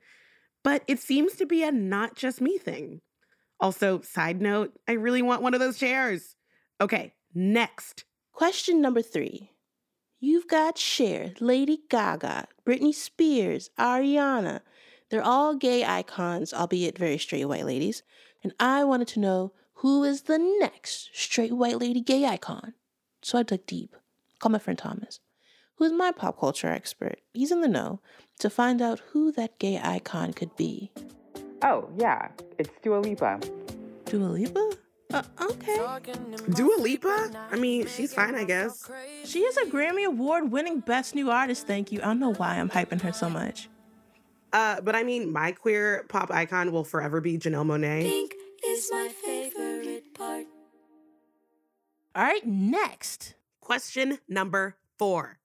but 0.64 0.84
it 0.88 1.00
seems 1.00 1.34
to 1.36 1.46
be 1.46 1.64
a 1.64 1.72
not 1.72 2.16
just 2.16 2.42
me 2.42 2.58
thing. 2.58 3.02
Also, 3.60 4.02
side 4.02 4.42
note, 4.42 4.74
I 4.88 4.94
really 4.94 5.22
want 5.22 5.42
one 5.42 5.54
of 5.54 5.60
those 5.60 5.78
chairs. 5.78 6.36
Okay, 6.82 7.14
next. 7.34 8.06
Question 8.32 8.82
number 8.82 9.02
three. 9.02 9.52
You've 10.20 10.48
got 10.48 10.78
Cher, 10.78 11.34
Lady 11.40 11.80
Gaga, 11.90 12.48
Britney 12.66 12.94
Spears, 12.94 13.70
Ariana. 13.78 14.62
They're 15.10 15.22
all 15.22 15.56
gay 15.56 15.86
icons, 15.86 16.54
albeit 16.54 16.98
very 16.98 17.18
straight 17.18 17.46
white 17.46 17.66
ladies. 17.66 18.04
And 18.44 18.54
I 18.60 18.84
wanted 18.84 19.10
to 19.10 19.20
know 19.20 19.54
who 19.76 20.04
is 20.04 20.24
the 20.24 20.40
next 20.60 21.10
straight 21.14 21.54
white 21.54 21.78
lady 21.78 22.02
gay 22.02 22.26
icon. 22.26 22.74
So 23.22 23.38
I 23.38 23.44
dug 23.44 23.66
deep. 23.66 23.96
Call 24.40 24.52
my 24.52 24.60
friend 24.60 24.80
Thomas, 24.80 25.20
who 25.84 25.88
is 25.88 25.92
my 25.92 26.14
pop 26.14 26.40
culture 26.40 26.70
expert. 26.70 27.20
He's 27.34 27.52
in 27.52 27.60
the 27.60 27.68
know 27.68 28.00
to 28.40 28.50
find 28.50 28.82
out 28.82 29.02
who 29.12 29.34
that 29.34 29.60
gay 29.60 29.82
icon 29.84 30.32
could 30.32 30.56
be. 30.56 30.94
Oh, 31.62 31.90
yeah, 31.98 32.30
it's 32.58 32.70
Dua 32.82 33.00
Lipa. 33.00 33.42
Dua 34.06 34.28
Lipa? 34.28 34.72
Uh, 35.14 35.24
okay. 35.42 35.76
Dua 36.56 36.76
Lipa? 36.80 37.48
I 37.52 37.58
mean, 37.58 37.86
she's 37.88 38.14
fine, 38.14 38.36
I 38.36 38.46
guess. 38.46 38.90
She 39.26 39.40
is 39.40 39.58
a 39.58 39.66
Grammy 39.66 40.06
Award 40.06 40.54
winning 40.54 40.80
Best 40.80 41.16
New 41.16 41.30
Artist, 41.30 41.68
thank 41.68 41.92
you. 41.92 42.00
I 42.00 42.06
don't 42.06 42.20
know 42.20 42.34
why 42.34 42.60
I'm 42.60 42.70
hyping 42.70 43.02
her 43.02 43.12
so 43.12 43.30
much. 43.30 43.68
Uh, 44.54 44.80
but 44.80 44.96
I 44.96 45.04
mean, 45.04 45.34
my 45.34 45.52
queer 45.52 46.06
pop 46.08 46.32
icon 46.32 46.72
will 46.72 46.86
forever 46.86 47.20
be 47.20 47.38
Janelle 47.38 47.66
Monae. 47.66 48.04
Pink 48.04 48.34
is 48.66 48.88
my 48.90 49.10
favorite 49.10 50.14
part. 50.14 50.46
All 52.16 52.24
right, 52.24 52.46
next. 52.48 53.36
Question 53.60 54.20
number 54.30 54.78
four. 54.98 55.40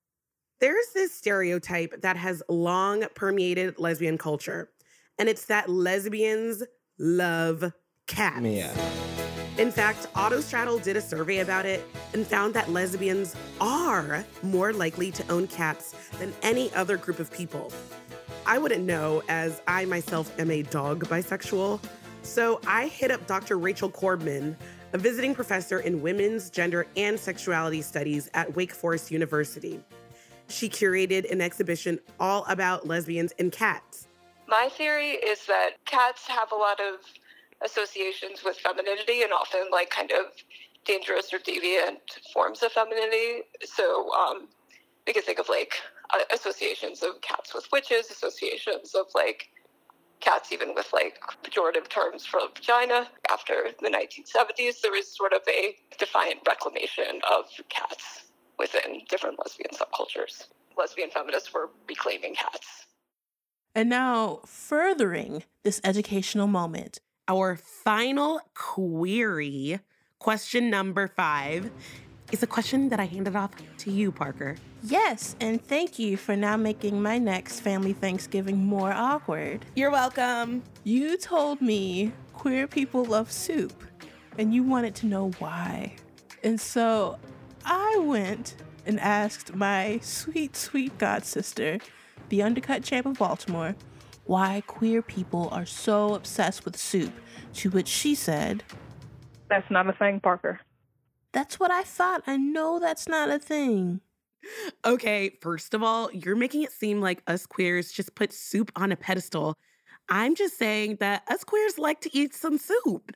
There's 0.61 0.89
this 0.93 1.15
stereotype 1.15 2.01
that 2.01 2.17
has 2.17 2.43
long 2.49 3.05
permeated 3.15 3.79
lesbian 3.79 4.19
culture, 4.19 4.71
and 5.17 5.29
it's 5.29 5.45
that 5.45 5.71
lesbians 5.71 6.65
love 6.99 7.73
cats. 8.09 8.41
Mia. 8.41 8.75
In 9.57 9.71
fact, 9.71 10.13
Autostraddle 10.15 10.83
did 10.83 10.97
a 10.97 11.01
survey 11.01 11.39
about 11.39 11.65
it 11.65 11.87
and 12.13 12.27
found 12.27 12.55
that 12.55 12.71
lesbians 12.71 13.37
are 13.61 14.25
more 14.43 14.73
likely 14.73 15.13
to 15.13 15.29
own 15.31 15.47
cats 15.47 15.95
than 16.19 16.35
any 16.43 16.73
other 16.75 16.97
group 16.97 17.21
of 17.21 17.33
people. 17.33 17.73
I 18.45 18.59
wouldn't 18.59 18.85
know, 18.85 19.23
as 19.29 19.63
I 19.69 19.85
myself 19.85 20.37
am 20.41 20.51
a 20.51 20.63
dog 20.63 21.05
bisexual. 21.07 21.81
So 22.23 22.61
I 22.67 22.89
hit 22.89 23.13
up 23.13 23.25
Dr. 23.29 23.59
Rachel 23.59 23.91
Corbman, 23.91 24.57
a 24.93 24.99
visiting 24.99 25.37
professor 25.37 25.79
in 25.81 26.03
women's, 26.03 26.51
gender, 26.51 26.89
and 26.97 27.19
sexuality 27.19 27.81
studies 27.81 28.29
at 28.35 28.57
Wake 28.57 28.73
Forest 28.73 29.13
University. 29.13 29.81
She 30.49 30.69
curated 30.69 31.31
an 31.31 31.41
exhibition 31.41 32.01
all 32.19 32.45
about 32.49 32.87
lesbians 32.87 33.33
and 33.39 33.53
cats. 33.53 34.09
My 34.47 34.69
theory 34.71 35.11
is 35.11 35.45
that 35.47 35.73
cats 35.85 36.27
have 36.27 36.53
a 36.53 36.57
lot 36.57 36.81
of 36.81 37.01
associations 37.63 38.43
with 38.45 38.57
femininity 38.57 39.23
and 39.23 39.33
often 39.33 39.67
like 39.71 39.91
kind 39.91 40.11
of 40.11 40.33
dangerous 40.85 41.33
or 41.35 41.39
deviant 41.39 41.99
forms 42.33 42.63
of 42.63 42.73
femininity. 42.73 43.43
So 43.63 44.11
um, 44.13 44.49
we 45.07 45.13
can 45.13 45.23
think 45.23 45.39
of 45.39 45.51
like 45.51 45.75
associations 46.33 47.03
of 47.03 47.21
cats 47.21 47.55
with 47.55 47.69
witches, 47.71 48.11
associations 48.11 48.95
of 48.95 49.07
like 49.15 49.49
cats 50.21 50.51
even 50.51 50.75
with 50.75 50.89
like 50.95 51.21
pejorative 51.43 51.89
terms 51.89 52.25
for 52.25 52.41
vagina. 52.55 53.09
After 53.31 53.69
the 53.83 53.89
1970s, 53.89 54.81
there 54.81 54.93
was 54.93 55.15
sort 55.15 55.35
of 55.35 55.43
a 55.47 55.77
defiant 55.99 56.41
reclamation 56.47 57.21
of 57.31 57.45
cats 57.69 58.28
within 58.59 59.03
different 59.09 59.39
lesbian 59.39 59.71
subcultures. 59.73 60.47
Lesbian 60.77 61.11
feminists 61.11 61.53
were 61.53 61.71
reclaiming 61.89 62.35
cats. 62.35 62.87
And 63.75 63.89
now, 63.89 64.41
furthering 64.45 65.45
this 65.63 65.81
educational 65.85 66.47
moment, 66.47 67.01
our 67.29 67.57
final 67.57 68.41
query, 68.55 69.81
question 70.19 70.71
number 70.71 71.09
five, 71.09 71.71
is 72.33 72.43
a 72.43 72.47
question 72.47 72.89
that 72.91 73.01
I 73.01 73.05
handed 73.05 73.37
off 73.37 73.51
to 73.79 73.91
you, 73.91 74.13
Parker. 74.13 74.57
Yes, 74.83 75.37
and 75.41 75.63
thank 75.65 75.99
you 75.99 76.17
for 76.17 76.37
now 76.37 76.57
making 76.57 77.01
my 77.01 77.19
next 77.19 77.61
family 77.61 77.93
Thanksgiving 77.93 78.59
more 78.65 78.93
awkward. 78.93 79.65
You're 79.75 79.91
welcome. 79.91 80.63
You 80.85 81.17
told 81.17 81.61
me 81.61 82.13
queer 82.33 82.67
people 82.67 83.05
love 83.05 83.33
soup, 83.33 83.83
and 84.39 84.55
you 84.55 84.63
wanted 84.63 84.95
to 84.97 85.07
know 85.07 85.31
why. 85.39 85.95
And 86.45 86.61
so 86.61 87.19
I 87.71 87.99
went 87.99 88.57
and 88.87 88.99
asked 88.99 89.55
my 89.55 90.01
sweet, 90.03 90.57
sweet 90.57 90.97
god 90.97 91.27
sister, 91.27 91.79
the 92.31 92.43
undercut 92.43 92.83
champ 92.83 93.05
of 93.05 93.19
Baltimore, 93.19 93.77
why 94.25 94.63
queer 94.67 95.03
people 95.03 95.51
are 95.53 95.67
so 95.67 96.15
obsessed 96.15 96.65
with 96.65 96.79
soup, 96.79 97.13
to 97.55 97.69
which 97.69 97.87
she 97.87 98.15
said, 98.15 98.65
That's 99.51 99.71
not 99.71 99.87
a 99.87 99.93
thing, 99.93 100.19
Parker. 100.21 100.61
That's 101.33 101.61
what 101.61 101.71
I 101.71 101.83
thought. 101.83 102.23
I 102.27 102.39
know 102.39 102.79
that's 102.79 103.07
not 103.07 103.29
a 103.29 103.39
thing. 103.39 104.01
Okay, 104.87 105.37
first 105.43 105.75
of 105.75 105.83
all, 105.83 106.11
you're 106.13 106.37
making 106.37 106.63
it 106.63 106.73
seem 106.73 107.03
like 107.03 107.23
us 107.27 107.45
queers 107.45 107.93
just 107.93 108.15
put 108.15 108.33
soup 108.33 108.73
on 108.77 108.93
a 108.93 108.97
pedestal. 108.97 109.59
I'm 110.09 110.35
just 110.35 110.57
saying 110.57 110.97
that 111.01 111.23
us 111.29 111.45
queers 111.45 111.79
like 111.79 112.01
to 112.01 112.17
eat 112.17 112.35
some 112.35 112.57
soup. 112.57 113.15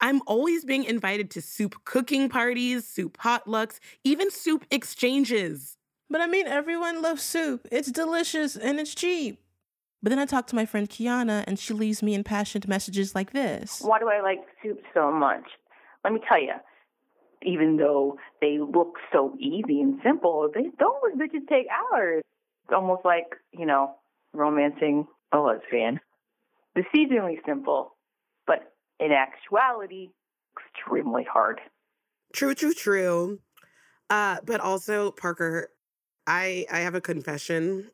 I'm 0.00 0.20
always 0.26 0.64
being 0.64 0.84
invited 0.84 1.30
to 1.32 1.42
soup 1.42 1.74
cooking 1.84 2.28
parties, 2.28 2.86
soup 2.86 3.16
potlucks, 3.16 3.78
even 4.04 4.30
soup 4.30 4.64
exchanges. 4.70 5.76
But 6.10 6.20
I 6.20 6.26
mean, 6.26 6.46
everyone 6.46 7.02
loves 7.02 7.22
soup. 7.22 7.66
It's 7.72 7.90
delicious 7.90 8.56
and 8.56 8.78
it's 8.78 8.94
cheap. 8.94 9.40
But 10.02 10.10
then 10.10 10.18
I 10.18 10.26
talk 10.26 10.46
to 10.48 10.54
my 10.56 10.66
friend 10.66 10.88
Kiana, 10.88 11.42
and 11.46 11.58
she 11.58 11.74
leaves 11.74 12.02
me 12.02 12.14
impassioned 12.14 12.68
messages 12.68 13.14
like 13.14 13.32
this 13.32 13.80
Why 13.82 13.98
do 13.98 14.08
I 14.08 14.20
like 14.20 14.40
soup 14.62 14.80
so 14.94 15.10
much? 15.10 15.44
Let 16.04 16.12
me 16.12 16.20
tell 16.28 16.40
you. 16.40 16.52
Even 17.42 17.76
though 17.76 18.16
they 18.40 18.58
look 18.58 18.96
so 19.12 19.34
easy 19.38 19.80
and 19.80 19.98
simple, 20.04 20.48
they 20.54 20.62
those 20.78 21.16
bitches 21.16 21.46
take 21.48 21.66
hours. 21.92 22.22
It's 22.64 22.74
almost 22.74 23.04
like 23.04 23.36
you 23.52 23.66
know 23.66 23.94
romancing 24.32 25.06
a 25.32 25.38
lesbian. 25.38 26.00
Deceivingly 26.76 27.38
simple, 27.46 27.94
but 28.46 28.75
in 29.00 29.12
actuality, 29.12 30.10
extremely 30.58 31.24
hard. 31.24 31.60
True, 32.32 32.54
true, 32.54 32.74
true. 32.74 33.40
Uh, 34.10 34.38
but 34.44 34.60
also, 34.60 35.10
Parker, 35.10 35.70
I 36.26 36.66
I 36.70 36.80
have 36.80 36.94
a 36.94 37.00
confession. 37.00 37.90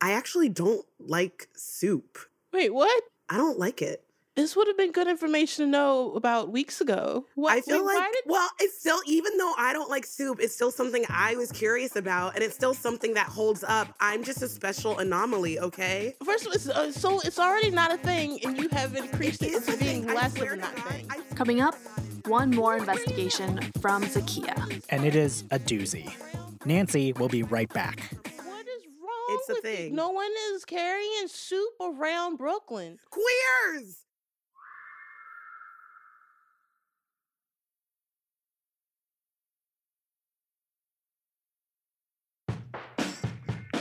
I 0.00 0.12
actually 0.12 0.48
don't 0.48 0.84
like 0.98 1.48
soup. 1.54 2.18
Wait, 2.52 2.72
what? 2.72 3.02
I 3.28 3.36
don't 3.36 3.58
like 3.58 3.82
it. 3.82 4.05
This 4.36 4.54
would 4.54 4.68
have 4.68 4.76
been 4.76 4.92
good 4.92 5.08
information 5.08 5.64
to 5.64 5.70
know 5.70 6.12
about 6.12 6.52
weeks 6.52 6.82
ago. 6.82 7.24
What, 7.36 7.54
I 7.54 7.62
feel 7.62 7.82
like, 7.84 8.12
did- 8.12 8.24
well, 8.26 8.48
it's 8.60 8.78
still, 8.78 9.00
even 9.06 9.38
though 9.38 9.54
I 9.56 9.72
don't 9.72 9.88
like 9.88 10.04
soup, 10.04 10.40
it's 10.42 10.54
still 10.54 10.70
something 10.70 11.06
I 11.08 11.36
was 11.36 11.50
curious 11.50 11.96
about, 11.96 12.34
and 12.34 12.44
it's 12.44 12.54
still 12.54 12.74
something 12.74 13.14
that 13.14 13.26
holds 13.28 13.64
up. 13.64 13.88
I'm 13.98 14.22
just 14.22 14.42
a 14.42 14.48
special 14.48 14.98
anomaly, 14.98 15.58
okay? 15.60 16.16
First 16.22 16.42
of 16.42 16.48
all, 16.48 16.52
it's, 16.52 16.68
uh, 16.68 16.92
so 16.92 17.18
it's 17.20 17.38
already 17.38 17.70
not 17.70 17.94
a 17.94 17.96
thing, 17.96 18.38
and 18.44 18.58
you 18.58 18.68
have 18.72 18.94
increased 18.94 19.42
it, 19.42 19.62
to 19.64 19.76
being 19.78 20.06
less 20.06 20.38
of 20.38 20.52
a 20.52 20.56
not 20.56 20.74
thing. 20.90 21.08
Coming 21.34 21.62
up, 21.62 21.74
one 22.26 22.50
more 22.50 22.76
investigation 22.76 23.58
from 23.80 24.02
Zakia. 24.04 24.82
And 24.90 25.06
it 25.06 25.16
is 25.16 25.44
a 25.50 25.58
doozy. 25.58 26.12
Nancy 26.66 27.14
will 27.14 27.28
be 27.30 27.42
right 27.42 27.72
back. 27.72 28.00
What 28.44 28.66
is 28.66 28.82
wrong? 29.00 29.26
It's 29.30 29.48
a 29.48 29.62
thing. 29.62 29.94
No 29.94 30.10
one 30.10 30.30
is 30.52 30.66
carrying 30.66 31.26
soup 31.28 31.72
around 31.80 32.36
Brooklyn. 32.36 32.98
Queers! 33.08 34.02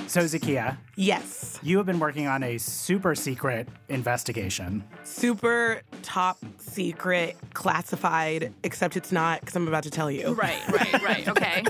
So, 0.08 0.22
Zakia. 0.22 0.78
Yes. 0.96 1.60
You 1.64 1.78
have 1.78 1.86
been 1.86 2.00
working 2.00 2.28
on 2.28 2.44
a 2.44 2.58
super 2.58 3.16
secret 3.16 3.68
investigation. 3.90 4.84
Super 5.04 5.82
top 6.04 6.38
secret, 6.58 7.36
classified, 7.54 8.54
except 8.64 8.96
it's 8.98 9.12
not 9.12 9.40
because 9.42 9.56
I'm 9.56 9.68
about 9.68 9.84
to 9.84 9.92
tell 9.92 10.12
you. 10.12 10.34
Right, 10.34 10.62
right, 10.70 11.04
right. 11.04 11.28
Okay. 11.36 11.64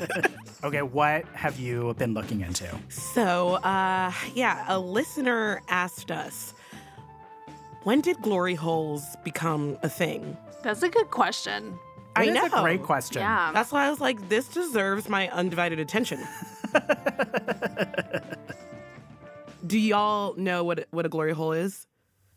Okay, 0.63 0.81
what 0.81 1.25
have 1.33 1.59
you 1.59 1.93
been 1.97 2.13
looking 2.13 2.41
into? 2.41 2.67
So, 2.89 3.55
uh, 3.55 4.11
yeah, 4.33 4.65
a 4.67 4.79
listener 4.79 5.61
asked 5.69 6.11
us 6.11 6.53
when 7.83 8.01
did 8.01 8.21
glory 8.21 8.55
holes 8.55 9.03
become 9.23 9.77
a 9.83 9.89
thing? 9.89 10.35
That's 10.63 10.81
a 10.83 10.89
good 10.89 11.09
question. 11.11 11.77
I 12.15 12.25
That 12.27 12.33
know. 12.33 12.45
is 12.45 12.53
a 12.53 12.61
great 12.61 12.81
question. 12.83 13.21
Yeah. 13.21 13.51
That's 13.53 13.71
why 13.71 13.85
I 13.85 13.89
was 13.91 13.99
like, 14.01 14.27
this 14.29 14.47
deserves 14.47 15.07
my 15.09 15.29
undivided 15.29 15.79
attention. 15.79 16.19
Do 19.65 19.79
y'all 19.79 20.35
know 20.35 20.63
what 20.63 20.87
what 20.91 21.05
a 21.05 21.09
glory 21.09 21.33
hole 21.33 21.53
is? 21.53 21.87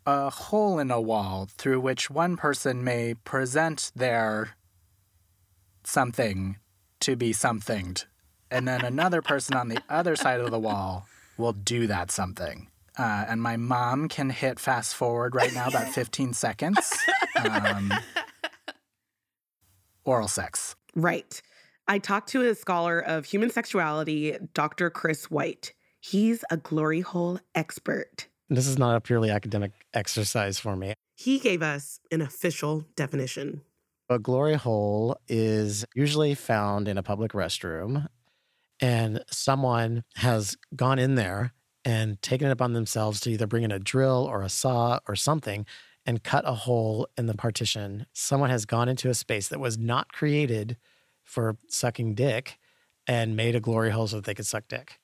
A 0.07 0.30
hole 0.30 0.78
in 0.78 0.90
a 0.90 1.00
wall 1.00 1.49
through 1.57 1.80
which 1.80 2.11
one 2.11 2.37
person 2.37 2.83
may 2.83 3.14
present 3.14 3.92
their 3.95 4.50
something 5.85 6.57
to 7.00 7.16
be 7.16 7.33
somethinged, 7.33 8.07
and 8.50 8.66
then 8.66 8.85
another 8.85 9.23
person 9.23 9.57
on 9.57 9.68
the 9.68 9.83
other 9.88 10.16
side 10.16 10.40
of 10.40 10.50
the 10.50 10.59
wall 10.59 11.07
will 11.37 11.52
do 11.52 11.87
that 11.87 12.11
something. 12.11 12.68
Uh, 12.99 13.26
and 13.28 13.40
my 13.40 13.57
mom 13.57 14.09
can 14.09 14.30
hit 14.30 14.59
fast 14.59 14.95
forward 14.95 15.35
right 15.35 15.54
now 15.54 15.68
about 15.68 15.88
15 15.88 16.33
seconds. 16.33 16.99
Um, 17.37 17.92
oral 20.04 20.26
sex. 20.26 20.75
Right. 20.97 21.40
I 21.90 21.99
talked 21.99 22.28
to 22.30 22.47
a 22.47 22.54
scholar 22.54 23.00
of 23.00 23.25
human 23.25 23.49
sexuality, 23.49 24.37
Dr. 24.52 24.90
Chris 24.90 25.30
White. 25.30 25.73
He's 26.00 26.45
a 26.50 26.59
glory 26.59 27.00
hole 27.00 27.40
expert. 27.54 28.28
This 28.50 28.66
is 28.66 28.76
not 28.76 28.95
a 28.95 29.00
purely 29.00 29.30
academic 29.30 29.73
exercise 29.95 30.59
for 30.59 30.76
me. 30.76 30.92
He 31.16 31.38
gave 31.38 31.62
us 31.62 31.99
an 32.12 32.21
official 32.21 32.85
definition. 32.95 33.62
A 34.11 34.18
glory 34.18 34.54
hole 34.54 35.18
is 35.28 35.87
usually 35.95 36.35
found 36.35 36.88
in 36.88 36.99
a 36.99 37.02
public 37.02 37.33
restroom, 37.33 38.07
and 38.80 39.25
someone 39.30 40.04
has 40.16 40.59
gone 40.76 40.99
in 40.99 41.14
there 41.14 41.54
and 41.87 42.21
taken 42.21 42.49
it 42.49 42.52
upon 42.52 42.75
themselves 42.75 43.18
to 43.21 43.30
either 43.30 43.47
bring 43.47 43.62
in 43.62 43.73
a 43.73 43.78
drill 43.78 44.28
or 44.30 44.42
a 44.42 44.50
saw 44.50 44.99
or 45.09 45.16
something 45.16 45.64
and 46.04 46.23
cut 46.23 46.47
a 46.47 46.54
hole 46.54 47.09
in 47.16 47.26
the 47.26 47.35
partition. 47.35 48.04
Someone 48.12 48.50
has 48.50 48.66
gone 48.66 48.90
into 48.90 49.09
a 49.09 49.14
space 49.14 49.49
that 49.49 49.61
was 49.61 49.78
not 49.78 50.12
created 50.12 50.76
for 51.28 51.56
sucking 51.68 52.14
dick 52.14 52.58
and 53.06 53.37
made 53.37 53.54
a 53.54 53.61
glory 53.61 53.90
hole 53.90 54.06
so 54.06 54.16
that 54.16 54.25
they 54.25 54.35
could 54.35 54.47
suck 54.47 54.66
dick. 54.68 54.99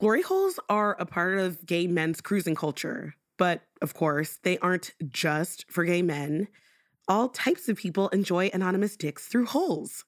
Glory 0.00 0.22
holes 0.22 0.58
are 0.68 0.96
a 0.98 1.06
part 1.06 1.38
of 1.38 1.64
gay 1.64 1.86
men's 1.86 2.20
cruising 2.20 2.54
culture, 2.54 3.14
but 3.38 3.62
of 3.82 3.94
course, 3.94 4.38
they 4.42 4.58
aren't 4.58 4.92
just 5.08 5.70
for 5.70 5.84
gay 5.84 6.02
men. 6.02 6.48
All 7.08 7.28
types 7.28 7.68
of 7.68 7.76
people 7.76 8.08
enjoy 8.08 8.50
anonymous 8.52 8.96
dicks 8.96 9.26
through 9.26 9.46
holes. 9.46 10.04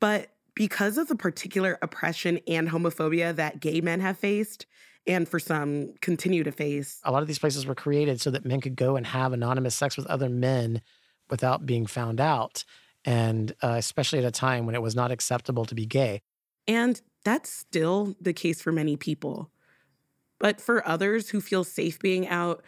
But 0.00 0.28
because 0.54 0.96
of 0.96 1.08
the 1.08 1.16
particular 1.16 1.78
oppression 1.82 2.40
and 2.46 2.68
homophobia 2.68 3.34
that 3.36 3.60
gay 3.60 3.80
men 3.80 4.00
have 4.00 4.18
faced, 4.18 4.66
and 5.06 5.28
for 5.28 5.38
some 5.38 5.94
continue 6.00 6.44
to 6.44 6.52
face, 6.52 7.00
a 7.04 7.12
lot 7.12 7.22
of 7.22 7.28
these 7.28 7.38
places 7.38 7.66
were 7.66 7.74
created 7.74 8.20
so 8.20 8.30
that 8.30 8.44
men 8.44 8.60
could 8.60 8.76
go 8.76 8.96
and 8.96 9.06
have 9.06 9.32
anonymous 9.32 9.74
sex 9.74 9.96
with 9.96 10.06
other 10.06 10.28
men 10.28 10.82
without 11.30 11.66
being 11.66 11.86
found 11.86 12.20
out. 12.20 12.64
And 13.04 13.52
uh, 13.62 13.74
especially 13.78 14.18
at 14.18 14.24
a 14.24 14.30
time 14.30 14.66
when 14.66 14.74
it 14.74 14.82
was 14.82 14.94
not 14.94 15.10
acceptable 15.10 15.64
to 15.64 15.74
be 15.74 15.86
gay. 15.86 16.20
And 16.66 17.00
that's 17.24 17.50
still 17.50 18.14
the 18.20 18.32
case 18.32 18.60
for 18.60 18.72
many 18.72 18.96
people. 18.96 19.50
But 20.38 20.60
for 20.60 20.86
others 20.86 21.28
who 21.28 21.40
feel 21.40 21.64
safe 21.64 21.98
being 21.98 22.26
out, 22.28 22.62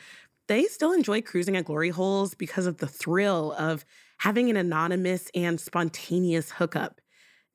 they 0.49 0.65
still 0.65 0.93
enjoy 0.93 1.23
cruising 1.23 1.57
at 1.57 1.65
glory 1.65 1.91
holes 1.91 2.35
because 2.35 2.67
of 2.67 2.79
the 2.79 2.87
thrill 2.87 3.55
of 3.59 3.85
having 4.19 4.51
an 4.51 4.57
anonymous 4.57 5.31
and 5.35 5.61
spontaneous 5.61 6.51
hookup. 6.51 7.01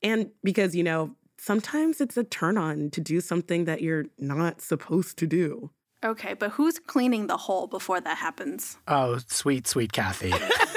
And 0.01 0.31
because, 0.43 0.75
you 0.75 0.83
know, 0.83 1.15
sometimes 1.37 2.01
it's 2.01 2.17
a 2.17 2.23
turn 2.23 2.57
on 2.57 2.89
to 2.91 3.01
do 3.01 3.21
something 3.21 3.65
that 3.65 3.81
you're 3.81 4.05
not 4.17 4.61
supposed 4.61 5.17
to 5.19 5.27
do. 5.27 5.71
Okay, 6.03 6.33
but 6.33 6.51
who's 6.51 6.77
cleaning 6.79 7.27
the 7.27 7.37
hole 7.37 7.67
before 7.67 7.99
that 8.01 8.17
happens? 8.17 8.77
Oh, 8.87 9.19
sweet, 9.27 9.67
sweet 9.67 9.91
Kathy. 9.91 10.31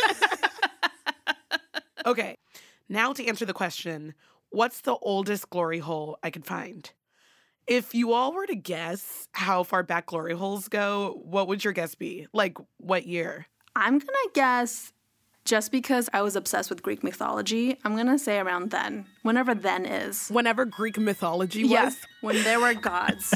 Okay, 2.06 2.36
now 2.88 3.12
to 3.12 3.26
answer 3.26 3.44
the 3.44 3.52
question 3.52 4.14
what's 4.50 4.80
the 4.80 4.96
oldest 4.96 5.50
glory 5.50 5.78
hole 5.78 6.18
I 6.22 6.30
could 6.30 6.44
find? 6.44 6.90
If 7.66 7.94
you 7.94 8.12
all 8.12 8.32
were 8.32 8.46
to 8.46 8.56
guess 8.56 9.28
how 9.32 9.62
far 9.62 9.82
back 9.82 10.06
glory 10.06 10.34
holes 10.34 10.68
go, 10.68 11.20
what 11.22 11.46
would 11.46 11.62
your 11.62 11.72
guess 11.72 11.94
be? 11.94 12.26
Like, 12.32 12.58
what 12.78 13.06
year? 13.06 13.46
I'm 13.76 13.98
gonna 13.98 14.32
guess 14.34 14.92
just 15.44 15.70
because 15.70 16.08
I 16.12 16.22
was 16.22 16.36
obsessed 16.36 16.68
with 16.68 16.82
Greek 16.82 17.04
mythology, 17.04 17.78
I'm 17.84 17.96
gonna 17.96 18.18
say 18.18 18.38
around 18.38 18.70
then, 18.70 19.06
whenever 19.22 19.54
then 19.54 19.86
is. 19.86 20.28
Whenever 20.28 20.64
Greek 20.64 20.98
mythology 20.98 21.62
was? 21.62 21.70
Yes, 21.70 21.96
when 22.22 22.42
there 22.42 22.60
were 22.60 22.74
gods. 22.74 23.34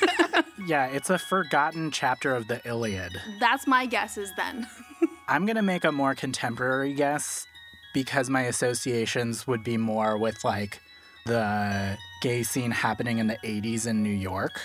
yeah, 0.66 0.86
it's 0.86 1.10
a 1.10 1.18
forgotten 1.18 1.90
chapter 1.90 2.34
of 2.34 2.48
the 2.48 2.60
Iliad. 2.66 3.12
That's 3.38 3.66
my 3.66 3.86
guess 3.86 4.16
is 4.18 4.30
then. 4.36 4.66
I'm 5.28 5.46
going 5.46 5.56
to 5.56 5.62
make 5.62 5.84
a 5.84 5.92
more 5.92 6.14
contemporary 6.14 6.92
guess 6.92 7.46
because 7.92 8.30
my 8.30 8.42
associations 8.42 9.46
would 9.46 9.64
be 9.64 9.76
more 9.76 10.16
with 10.16 10.44
like 10.44 10.80
the 11.26 11.96
gay 12.22 12.42
scene 12.42 12.70
happening 12.70 13.18
in 13.18 13.26
the 13.26 13.38
80s 13.44 13.86
in 13.86 14.02
New 14.02 14.10
York. 14.10 14.60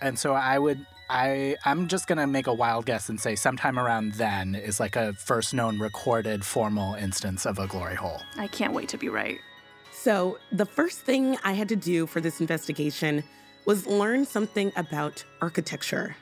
And 0.00 0.18
so 0.18 0.34
I 0.34 0.58
would 0.58 0.84
I 1.10 1.56
I'm 1.64 1.88
just 1.88 2.06
going 2.06 2.18
to 2.18 2.26
make 2.26 2.46
a 2.46 2.54
wild 2.54 2.86
guess 2.86 3.08
and 3.08 3.20
say 3.20 3.34
sometime 3.34 3.78
around 3.78 4.14
then 4.14 4.54
is 4.54 4.78
like 4.78 4.96
a 4.96 5.12
first 5.14 5.52
known 5.52 5.78
recorded 5.78 6.44
formal 6.44 6.94
instance 6.94 7.46
of 7.46 7.58
a 7.58 7.66
glory 7.66 7.96
hole. 7.96 8.20
I 8.36 8.46
can't 8.46 8.72
wait 8.72 8.88
to 8.90 8.98
be 8.98 9.08
right. 9.08 9.38
So, 9.92 10.38
the 10.50 10.64
first 10.64 11.00
thing 11.00 11.36
I 11.44 11.52
had 11.52 11.68
to 11.68 11.76
do 11.76 12.06
for 12.06 12.22
this 12.22 12.40
investigation 12.40 13.22
was 13.66 13.86
learn 13.86 14.24
something 14.24 14.72
about 14.76 15.22
architecture. 15.42 16.16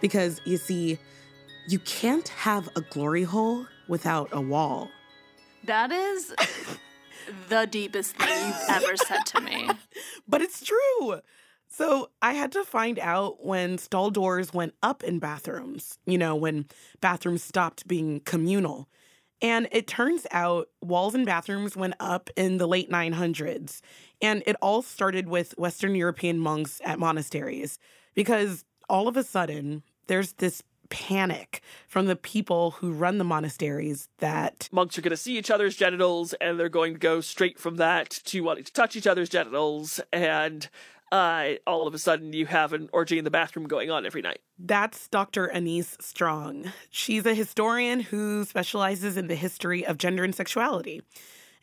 Because 0.00 0.40
you 0.44 0.56
see, 0.56 0.98
you 1.68 1.78
can't 1.80 2.26
have 2.28 2.68
a 2.74 2.80
glory 2.80 3.22
hole 3.22 3.66
without 3.86 4.30
a 4.32 4.40
wall. 4.40 4.90
That 5.64 5.92
is 5.92 6.34
the 7.48 7.66
deepest 7.66 8.16
thing 8.16 8.46
you've 8.46 8.56
ever 8.68 8.96
said 8.96 9.26
to 9.26 9.40
me. 9.40 9.68
But 10.26 10.42
it's 10.42 10.64
true. 10.64 11.20
So 11.68 12.10
I 12.20 12.32
had 12.32 12.50
to 12.52 12.64
find 12.64 12.98
out 12.98 13.44
when 13.44 13.78
stall 13.78 14.10
doors 14.10 14.52
went 14.52 14.74
up 14.82 15.04
in 15.04 15.20
bathrooms, 15.20 15.98
you 16.04 16.18
know, 16.18 16.34
when 16.34 16.66
bathrooms 17.00 17.44
stopped 17.44 17.86
being 17.86 18.20
communal. 18.20 18.88
And 19.42 19.68
it 19.70 19.86
turns 19.86 20.26
out 20.32 20.68
walls 20.82 21.14
in 21.14 21.24
bathrooms 21.24 21.76
went 21.76 21.94
up 22.00 22.28
in 22.36 22.58
the 22.58 22.66
late 22.66 22.90
900s. 22.90 23.80
And 24.20 24.42
it 24.46 24.56
all 24.60 24.82
started 24.82 25.28
with 25.28 25.56
Western 25.56 25.94
European 25.94 26.38
monks 26.38 26.80
at 26.84 26.98
monasteries 26.98 27.78
because 28.14 28.64
all 28.88 29.06
of 29.08 29.16
a 29.16 29.22
sudden 29.22 29.82
there's 30.08 30.34
this 30.34 30.62
panic 30.90 31.62
from 31.88 32.06
the 32.06 32.16
people 32.16 32.72
who 32.72 32.92
run 32.92 33.18
the 33.18 33.24
monasteries 33.24 34.08
that 34.18 34.68
monks 34.72 34.98
are 34.98 35.02
going 35.02 35.10
to 35.10 35.16
see 35.16 35.38
each 35.38 35.50
other's 35.50 35.76
genitals 35.76 36.34
and 36.34 36.58
they're 36.58 36.68
going 36.68 36.92
to 36.92 36.98
go 36.98 37.20
straight 37.20 37.58
from 37.58 37.76
that 37.76 38.10
to 38.10 38.40
wanting 38.42 38.64
to 38.64 38.72
touch 38.72 38.96
each 38.96 39.06
other's 39.06 39.28
genitals 39.28 40.00
and 40.12 40.68
uh, 41.12 41.54
all 41.66 41.86
of 41.86 41.94
a 41.94 41.98
sudden 41.98 42.32
you 42.32 42.46
have 42.46 42.72
an 42.72 42.88
orgy 42.92 43.18
in 43.18 43.24
the 43.24 43.30
bathroom 43.30 43.66
going 43.66 43.90
on 43.90 44.06
every 44.06 44.22
night. 44.22 44.40
That's 44.58 45.08
Dr. 45.08 45.50
Anise 45.50 45.96
Strong. 46.00 46.72
She's 46.90 47.26
a 47.26 47.34
historian 47.34 48.00
who 48.00 48.44
specializes 48.44 49.16
in 49.16 49.26
the 49.26 49.34
history 49.34 49.84
of 49.84 49.98
gender 49.98 50.24
and 50.24 50.34
sexuality. 50.34 51.02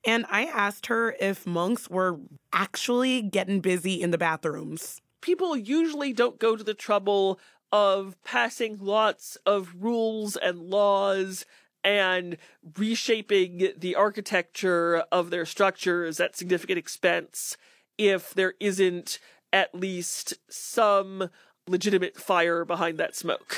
And 0.05 0.25
I 0.29 0.45
asked 0.45 0.87
her 0.87 1.15
if 1.19 1.45
monks 1.45 1.89
were 1.89 2.19
actually 2.53 3.21
getting 3.21 3.61
busy 3.61 4.01
in 4.01 4.11
the 4.11 4.17
bathrooms. 4.17 5.01
People 5.21 5.57
usually 5.57 6.13
don't 6.13 6.39
go 6.39 6.55
to 6.55 6.63
the 6.63 6.73
trouble 6.73 7.39
of 7.71 8.15
passing 8.23 8.77
lots 8.79 9.37
of 9.45 9.75
rules 9.79 10.35
and 10.35 10.59
laws 10.59 11.45
and 11.83 12.37
reshaping 12.77 13.69
the 13.77 13.95
architecture 13.95 15.03
of 15.11 15.29
their 15.29 15.45
structures 15.45 16.19
at 16.19 16.35
significant 16.35 16.77
expense 16.77 17.57
if 17.97 18.33
there 18.33 18.53
isn't 18.59 19.19
at 19.53 19.73
least 19.73 20.33
some 20.49 21.29
legitimate 21.67 22.17
fire 22.17 22.65
behind 22.65 22.97
that 22.97 23.15
smoke. 23.15 23.57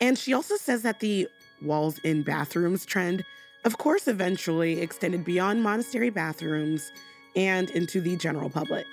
And 0.00 0.18
she 0.18 0.34
also 0.34 0.56
says 0.56 0.82
that 0.82 1.00
the 1.00 1.28
walls 1.62 1.98
in 1.98 2.22
bathrooms 2.22 2.84
trend, 2.84 3.24
of 3.64 3.78
course, 3.78 4.08
eventually 4.08 4.80
extended 4.80 5.24
beyond 5.24 5.62
monastery 5.62 6.10
bathrooms 6.10 6.92
and 7.34 7.70
into 7.70 8.00
the 8.00 8.16
general 8.16 8.50
public. 8.50 8.86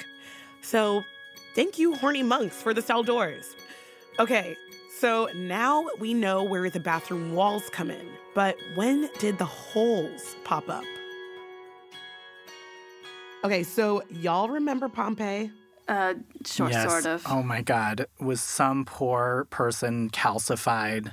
So, 0.62 1.03
thank 1.56 1.77
you, 1.77 1.95
horny 1.95 2.23
monks, 2.23 2.62
for 2.62 2.73
the 2.73 2.82
cell 2.82 3.03
doors. 3.03 3.56
Okay, 4.19 4.56
so 4.99 5.28
now 5.36 5.88
we 5.99 6.13
know 6.13 6.43
where 6.43 6.69
the 6.69 6.80
bathroom 6.80 7.34
walls 7.34 7.69
come 7.71 7.89
in, 7.89 8.08
but 8.36 8.56
when 8.76 9.10
did 9.19 9.39
the 9.39 9.45
holes 9.45 10.36
pop 10.43 10.69
up? 10.69 10.84
Okay, 13.43 13.63
so 13.63 14.04
y'all 14.10 14.49
remember 14.49 14.88
Pompeii? 14.88 15.52
Uh, 15.88 16.13
sure, 16.45 16.69
yes. 16.69 16.89
sort 16.89 17.06
of. 17.06 17.23
Oh 17.28 17.41
my 17.41 17.62
God. 17.62 18.06
Was 18.19 18.39
some 18.39 18.86
poor 18.86 19.47
person 19.49 20.10
calcified 20.12 21.12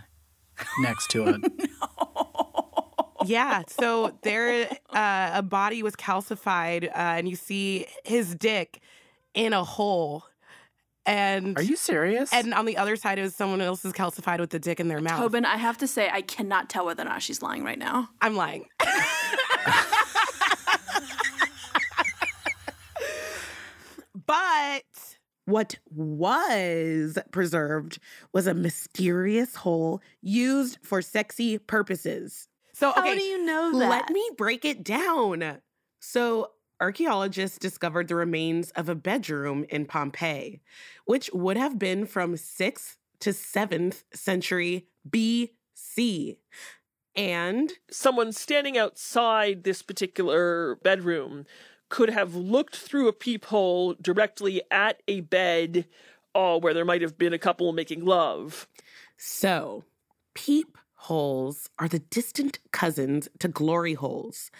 next 0.80 1.10
to 1.10 1.26
it? 1.28 1.40
no. 1.40 2.26
yeah, 3.24 3.62
so 3.66 4.16
there, 4.22 4.68
uh, 4.90 5.30
a 5.34 5.42
body 5.42 5.82
was 5.82 5.94
calcified, 5.96 6.88
uh, 6.88 6.92
and 6.94 7.28
you 7.28 7.36
see 7.36 7.86
his 8.04 8.34
dick 8.34 8.80
in 9.34 9.52
a 9.52 9.64
hole. 9.64 10.24
And 11.10 11.58
are 11.58 11.62
you 11.62 11.74
serious? 11.74 12.32
And 12.32 12.54
on 12.54 12.66
the 12.66 12.76
other 12.76 12.94
side 12.94 13.18
is 13.18 13.34
someone 13.34 13.60
else 13.60 13.84
is 13.84 13.92
calcified 13.92 14.38
with 14.38 14.50
the 14.50 14.60
dick 14.60 14.78
in 14.78 14.86
their 14.86 15.00
mouth. 15.00 15.18
Tobin, 15.18 15.44
I 15.44 15.56
have 15.56 15.76
to 15.78 15.88
say, 15.88 16.08
I 16.08 16.22
cannot 16.22 16.70
tell 16.70 16.86
whether 16.86 17.02
or 17.02 17.06
not 17.06 17.20
she's 17.20 17.42
lying 17.42 17.64
right 17.64 17.78
now. 17.78 18.10
I'm 18.20 18.36
lying. 18.36 18.66
but 24.26 24.82
what 25.46 25.78
was 25.90 27.18
preserved 27.32 27.98
was 28.32 28.46
a 28.46 28.54
mysterious 28.54 29.56
hole 29.56 30.00
used 30.22 30.78
for 30.80 31.02
sexy 31.02 31.58
purposes. 31.58 32.46
So, 32.72 32.90
okay, 32.90 33.00
How 33.00 33.14
do 33.14 33.22
you 33.22 33.44
know 33.44 33.76
that? 33.80 33.90
let 33.90 34.10
me 34.10 34.30
break 34.36 34.64
it 34.64 34.84
down. 34.84 35.58
So, 35.98 36.52
archaeologists 36.80 37.58
discovered 37.58 38.08
the 38.08 38.14
remains 38.14 38.70
of 38.72 38.88
a 38.88 38.94
bedroom 38.94 39.64
in 39.68 39.86
Pompeii, 39.86 40.60
which 41.04 41.30
would 41.32 41.56
have 41.56 41.78
been 41.78 42.06
from 42.06 42.34
6th 42.34 42.96
to 43.20 43.30
7th 43.30 44.02
century 44.12 44.86
BC. 45.08 46.38
And 47.14 47.72
someone 47.90 48.32
standing 48.32 48.78
outside 48.78 49.64
this 49.64 49.82
particular 49.82 50.76
bedroom 50.76 51.44
could 51.88 52.10
have 52.10 52.34
looked 52.34 52.76
through 52.76 53.08
a 53.08 53.12
peephole 53.12 53.94
directly 54.00 54.62
at 54.70 55.02
a 55.08 55.20
bed 55.20 55.86
uh, 56.34 56.58
where 56.58 56.72
there 56.72 56.84
might 56.84 57.02
have 57.02 57.18
been 57.18 57.32
a 57.32 57.38
couple 57.38 57.72
making 57.72 58.04
love. 58.04 58.68
So, 59.16 59.84
peep 60.34 60.78
holes 60.94 61.68
are 61.78 61.88
the 61.88 61.98
distant 61.98 62.60
cousins 62.70 63.28
to 63.40 63.48
glory 63.48 63.94
holes. 63.94 64.50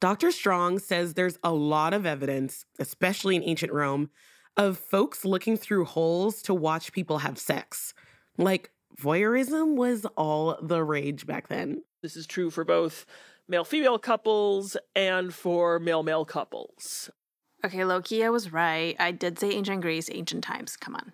Dr. 0.00 0.30
Strong 0.30 0.78
says 0.78 1.14
there's 1.14 1.38
a 1.42 1.52
lot 1.52 1.92
of 1.92 2.06
evidence, 2.06 2.64
especially 2.78 3.34
in 3.36 3.42
ancient 3.42 3.72
Rome, 3.72 4.10
of 4.56 4.78
folks 4.78 5.24
looking 5.24 5.56
through 5.56 5.86
holes 5.86 6.40
to 6.42 6.54
watch 6.54 6.92
people 6.92 7.18
have 7.18 7.38
sex. 7.38 7.94
Like, 8.36 8.70
voyeurism 9.00 9.74
was 9.74 10.06
all 10.16 10.58
the 10.62 10.84
rage 10.84 11.26
back 11.26 11.48
then. 11.48 11.82
This 12.02 12.16
is 12.16 12.26
true 12.26 12.50
for 12.50 12.64
both 12.64 13.06
male 13.48 13.64
female 13.64 13.98
couples 13.98 14.76
and 14.94 15.34
for 15.34 15.80
male 15.80 16.02
male 16.02 16.24
couples. 16.24 17.10
Okay, 17.64 17.84
Loki, 17.84 18.24
I 18.24 18.30
was 18.30 18.52
right. 18.52 18.94
I 19.00 19.10
did 19.10 19.38
say 19.38 19.50
ancient 19.50 19.80
Greece, 19.82 20.08
ancient 20.12 20.44
times. 20.44 20.76
Come 20.76 20.94
on. 20.94 21.12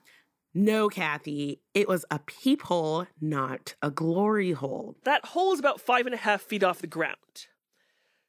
No, 0.53 0.89
Kathy, 0.89 1.61
it 1.73 1.89
was 1.89 2.05
a 2.11 2.19
peephole, 2.21 3.07
not 3.21 3.75
a 3.83 3.91
glory 3.91 4.53
hole. 4.53 4.97
That 5.05 5.25
hole 5.25 5.53
is 5.53 5.59
about 5.59 5.81
five 5.81 6.07
and 6.07 6.15
a 6.15 6.19
half 6.19 6.43
feet 6.43 6.63
off 6.63 6.81
the 6.81 6.87
ground. 6.87 7.47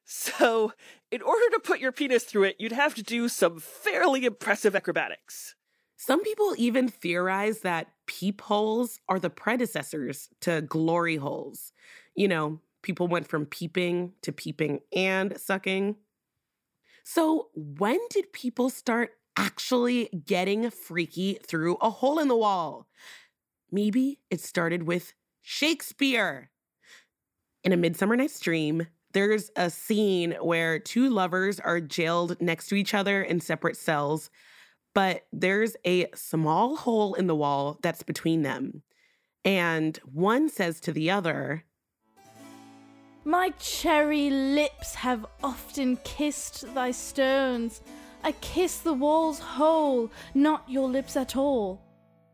So, 0.06 0.72
in 1.12 1.24
order 1.24 1.50
to 1.54 1.60
put 1.60 1.80
your 1.80 1.92
penis 1.92 2.24
through 2.24 2.44
it, 2.44 2.58
you'd 2.60 2.72
have 2.72 2.94
to 2.96 3.04
do 3.04 3.28
some 3.28 3.60
fairly 3.60 4.26
impressive 4.26 4.76
acrobatics. 4.76 5.56
Some 5.98 6.24
people 6.24 6.54
even 6.58 6.88
theorize 6.88 7.62
that 7.62 7.88
peepholes 8.06 9.00
are 9.10 9.20
the 9.20 9.32
predecessors 9.32 10.30
to 10.42 10.62
glory 10.62 11.16
holes. 11.16 11.74
You 12.16 12.28
know, 12.28 12.62
people 12.84 13.08
went 13.08 13.28
from 13.28 13.48
peeping 13.48 14.14
to 14.22 14.32
peeping 14.32 14.82
and 14.96 15.40
sucking. 15.40 15.96
So, 17.04 17.50
when 17.56 18.00
did 18.12 18.32
people 18.32 18.70
start 18.70 19.12
actually 19.36 20.10
getting 20.26 20.70
freaky 20.70 21.40
through 21.48 21.78
a 21.82 21.90
hole 21.90 22.20
in 22.20 22.28
the 22.28 22.38
wall? 22.38 22.88
Maybe 23.72 24.20
it 24.30 24.42
started 24.42 24.84
with 24.84 25.14
Shakespeare. 25.42 26.52
In 27.64 27.72
A 27.72 27.78
Midsummer 27.78 28.16
Night's 28.16 28.40
Dream, 28.40 28.86
there's 29.16 29.50
a 29.56 29.70
scene 29.70 30.34
where 30.42 30.78
two 30.78 31.10
lovers 31.10 31.62
are 31.62 31.80
jailed 31.80 32.36
next 32.42 32.68
to 32.68 32.76
each 32.76 32.94
other 32.94 33.24
in 33.24 33.40
separate 33.40 33.78
cells, 33.78 34.30
but 34.94 35.22
there's 35.32 35.78
a 35.86 36.08
small 36.14 36.76
hole 36.76 37.14
in 37.14 37.26
the 37.28 37.36
wall 37.36 37.80
that's 37.82 38.04
between 38.04 38.42
them. 38.42 38.84
And 39.46 39.98
one 40.04 40.50
says 40.50 40.82
to 40.82 40.92
the 40.92 41.12
other, 41.12 41.64
My 43.24 43.52
cherry 43.58 44.30
lips 44.30 44.96
have 44.96 45.26
often 45.42 45.96
kissed 46.04 46.74
thy 46.76 46.92
stones. 46.92 47.82
I 48.22 48.34
kiss 48.34 48.80
the 48.80 48.94
walls 48.94 49.40
whole, 49.40 50.12
not 50.34 50.70
your 50.70 50.90
lips 50.90 51.16
at 51.16 51.38
all. 51.38 51.82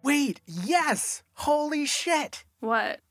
Wait, 0.03 0.41
yes! 0.47 1.21
Holy 1.33 1.85
shit! 1.85 2.43
What? 2.59 3.01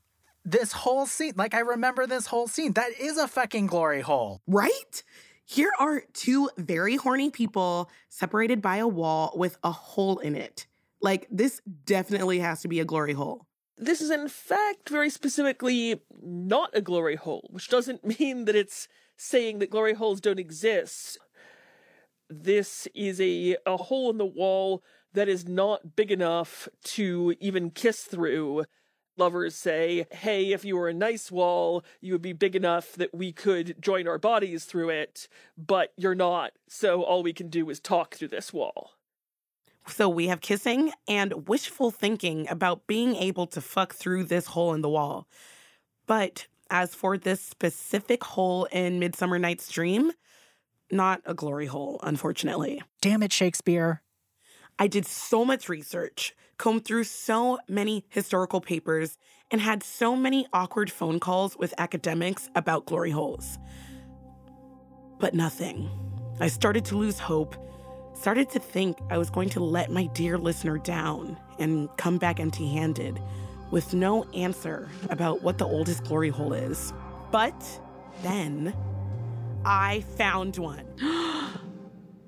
This 0.43 0.71
whole 0.71 1.05
scene, 1.05 1.33
like 1.35 1.53
I 1.53 1.59
remember 1.59 2.07
this 2.07 2.27
whole 2.27 2.47
scene. 2.47 2.73
That 2.73 2.91
is 2.99 3.17
a 3.17 3.27
fucking 3.27 3.67
glory 3.67 4.01
hole. 4.01 4.41
Right? 4.47 5.03
Here 5.45 5.71
are 5.79 6.03
two 6.13 6.49
very 6.57 6.95
horny 6.95 7.29
people 7.29 7.89
separated 8.09 8.61
by 8.61 8.77
a 8.77 8.87
wall 8.87 9.33
with 9.35 9.57
a 9.63 9.71
hole 9.71 10.19
in 10.19 10.35
it. 10.35 10.65
Like, 11.01 11.27
this 11.29 11.61
definitely 11.85 12.39
has 12.39 12.61
to 12.61 12.67
be 12.67 12.79
a 12.79 12.85
glory 12.85 13.13
hole. 13.13 13.47
This 13.77 13.99
is, 13.99 14.11
in 14.11 14.29
fact, 14.29 14.89
very 14.89 15.09
specifically 15.09 15.99
not 16.21 16.69
a 16.73 16.81
glory 16.81 17.15
hole, 17.15 17.49
which 17.51 17.67
doesn't 17.67 18.05
mean 18.19 18.45
that 18.45 18.55
it's 18.55 18.87
saying 19.17 19.59
that 19.59 19.71
glory 19.71 19.93
holes 19.93 20.21
don't 20.21 20.39
exist. 20.39 21.17
This 22.29 22.87
is 22.95 23.19
a, 23.19 23.57
a 23.65 23.77
hole 23.77 24.09
in 24.09 24.17
the 24.17 24.25
wall 24.25 24.83
that 25.13 25.27
is 25.27 25.47
not 25.47 25.95
big 25.95 26.11
enough 26.11 26.69
to 26.83 27.35
even 27.39 27.71
kiss 27.71 28.03
through. 28.03 28.63
Lovers 29.21 29.53
say, 29.53 30.07
hey, 30.09 30.51
if 30.51 30.65
you 30.65 30.75
were 30.75 30.89
a 30.89 30.95
nice 30.95 31.29
wall, 31.29 31.85
you 31.99 32.13
would 32.13 32.23
be 32.23 32.33
big 32.33 32.55
enough 32.55 32.93
that 32.93 33.13
we 33.13 33.31
could 33.31 33.79
join 33.79 34.07
our 34.07 34.17
bodies 34.17 34.65
through 34.65 34.89
it, 34.89 35.27
but 35.55 35.93
you're 35.95 36.15
not, 36.15 36.53
so 36.67 37.03
all 37.03 37.21
we 37.21 37.31
can 37.31 37.47
do 37.47 37.69
is 37.69 37.79
talk 37.79 38.15
through 38.15 38.29
this 38.29 38.51
wall. 38.51 38.93
So 39.85 40.09
we 40.09 40.25
have 40.25 40.41
kissing 40.41 40.91
and 41.07 41.47
wishful 41.47 41.91
thinking 41.91 42.49
about 42.49 42.87
being 42.87 43.15
able 43.15 43.45
to 43.45 43.61
fuck 43.61 43.93
through 43.93 44.23
this 44.23 44.47
hole 44.47 44.73
in 44.73 44.81
the 44.81 44.89
wall. 44.89 45.27
But 46.07 46.47
as 46.71 46.95
for 46.95 47.15
this 47.15 47.41
specific 47.41 48.23
hole 48.23 48.65
in 48.71 48.97
Midsummer 48.97 49.37
Night's 49.37 49.69
Dream, 49.69 50.13
not 50.91 51.21
a 51.27 51.35
glory 51.35 51.67
hole, 51.67 51.99
unfortunately. 52.01 52.81
Damn 53.01 53.21
it, 53.21 53.31
Shakespeare. 53.31 54.01
I 54.81 54.87
did 54.87 55.05
so 55.05 55.45
much 55.45 55.69
research, 55.69 56.35
combed 56.57 56.85
through 56.85 57.03
so 57.03 57.59
many 57.67 58.03
historical 58.09 58.59
papers, 58.59 59.19
and 59.51 59.61
had 59.61 59.83
so 59.83 60.15
many 60.15 60.47
awkward 60.53 60.91
phone 60.91 61.19
calls 61.19 61.55
with 61.55 61.71
academics 61.77 62.49
about 62.55 62.87
glory 62.87 63.11
holes. 63.11 63.59
But 65.19 65.35
nothing. 65.35 65.87
I 66.39 66.47
started 66.47 66.83
to 66.85 66.97
lose 66.97 67.19
hope, 67.19 67.55
started 68.15 68.49
to 68.49 68.59
think 68.59 68.97
I 69.11 69.19
was 69.19 69.29
going 69.29 69.49
to 69.49 69.59
let 69.59 69.91
my 69.91 70.07
dear 70.15 70.39
listener 70.39 70.79
down 70.79 71.37
and 71.59 71.87
come 71.97 72.17
back 72.17 72.39
empty 72.39 72.67
handed 72.67 73.21
with 73.69 73.93
no 73.93 74.23
answer 74.33 74.89
about 75.11 75.43
what 75.43 75.59
the 75.59 75.65
oldest 75.67 76.05
glory 76.05 76.29
hole 76.29 76.53
is. 76.53 76.91
But 77.31 77.53
then 78.23 78.73
I 79.63 80.01
found 80.17 80.57
one. 80.57 80.87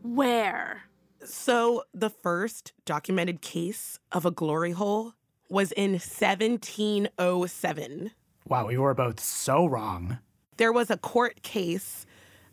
Where? 0.04 0.84
So, 1.26 1.84
the 1.94 2.10
first 2.10 2.74
documented 2.86 3.42
case 3.42 4.00
of 4.12 4.26
a 4.26 4.32
glory 4.32 4.72
hole 4.72 5.14
was 5.50 5.72
in 5.72 5.92
1707. 5.92 8.12
Wow, 8.48 8.68
we 8.68 8.78
were 8.78 8.94
both 8.94 9.20
so 9.20 9.66
wrong. 9.66 10.20
There 10.58 10.74
was 10.74 10.90
a 10.90 10.98
court 10.98 11.42
case 11.44 12.06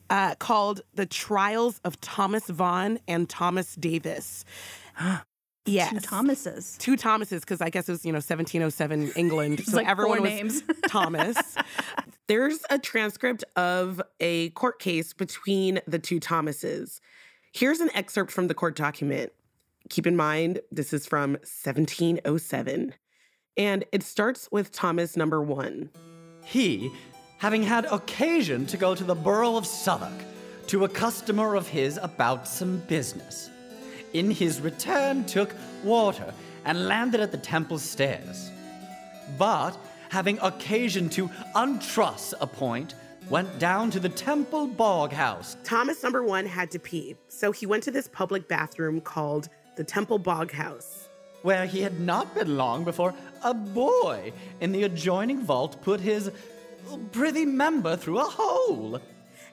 uh, 0.09 0.35
called 0.37 0.83
the 0.94 1.06
Trials 1.06 1.80
of 1.85 2.00
Thomas 2.00 2.48
Vaughan 2.48 2.98
and 3.09 3.28
Thomas 3.28 3.74
Davis. 3.74 4.44
Yes. 5.66 5.92
Two 5.92 6.00
Thomases. 6.00 6.76
Two 6.78 6.96
Thomases, 6.96 7.42
because 7.42 7.61
I 7.61 7.68
guess 7.68 7.87
it 7.87 7.92
was, 7.92 8.04
you 8.04 8.12
know, 8.12 8.16
1707 8.16 9.12
England. 9.16 9.62
So 9.64 9.76
like 9.76 9.87
everyone 9.87 10.18
four 10.18 10.22
was 10.22 10.30
names. 10.30 10.62
Thomas. 10.88 11.37
There's 12.28 12.61
a 12.70 12.78
transcript 12.78 13.44
of 13.56 14.00
a 14.20 14.50
court 14.50 14.78
case 14.78 15.12
between 15.12 15.80
the 15.87 15.98
two 15.98 16.18
Thomases. 16.18 17.00
Here's 17.52 17.80
an 17.80 17.90
excerpt 17.94 18.30
from 18.30 18.46
the 18.46 18.54
court 18.54 18.76
document. 18.76 19.32
Keep 19.88 20.06
in 20.06 20.16
mind, 20.16 20.60
this 20.70 20.92
is 20.92 21.04
from 21.04 21.32
1707. 21.32 22.94
And 23.56 23.84
it 23.90 24.04
starts 24.04 24.48
with 24.52 24.70
Thomas 24.70 25.16
number 25.16 25.42
one. 25.42 25.90
He, 26.44 26.92
having 27.38 27.64
had 27.64 27.86
occasion 27.86 28.66
to 28.66 28.76
go 28.76 28.94
to 28.94 29.02
the 29.02 29.16
borough 29.16 29.56
of 29.56 29.66
Southwark 29.66 30.12
to 30.68 30.84
a 30.84 30.88
customer 30.88 31.56
of 31.56 31.66
his 31.66 31.98
about 32.00 32.46
some 32.46 32.78
business, 32.86 33.50
in 34.12 34.30
his 34.30 34.60
return 34.60 35.24
took 35.24 35.52
water 35.82 36.32
and 36.64 36.86
landed 36.86 37.20
at 37.20 37.32
the 37.32 37.38
temple 37.38 37.78
stairs. 37.78 38.48
But, 39.38 39.76
having 40.08 40.38
occasion 40.38 41.08
to 41.10 41.28
untruss 41.56 42.32
a 42.40 42.46
point, 42.46 42.94
went 43.28 43.59
down 43.59 43.90
to 43.90 44.00
the 44.00 44.09
temple 44.09 44.66
bog 44.66 45.12
house. 45.12 45.56
Thomas 45.64 46.02
number 46.02 46.24
one 46.24 46.46
had 46.46 46.70
to 46.70 46.78
pee, 46.78 47.16
so 47.28 47.52
he 47.52 47.66
went 47.66 47.83
to 47.85 47.90
this 47.90 48.09
public 48.09 48.48
bathroom 48.48 49.00
called 49.00 49.48
the 49.76 49.85
Temple 49.85 50.18
Bog 50.18 50.52
House. 50.52 51.09
Where 51.42 51.64
he 51.64 51.80
had 51.80 52.00
not 52.00 52.35
been 52.35 52.56
long 52.56 52.85
before 52.85 53.14
a 53.42 53.54
boy 53.54 54.33
in 54.61 54.72
the 54.72 54.83
adjoining 54.83 55.42
vault 55.42 55.80
put 55.80 56.00
his 56.00 56.30
prithy 57.12 57.46
member 57.46 57.96
through 57.96 58.18
a 58.18 58.24
hole. 58.24 59.00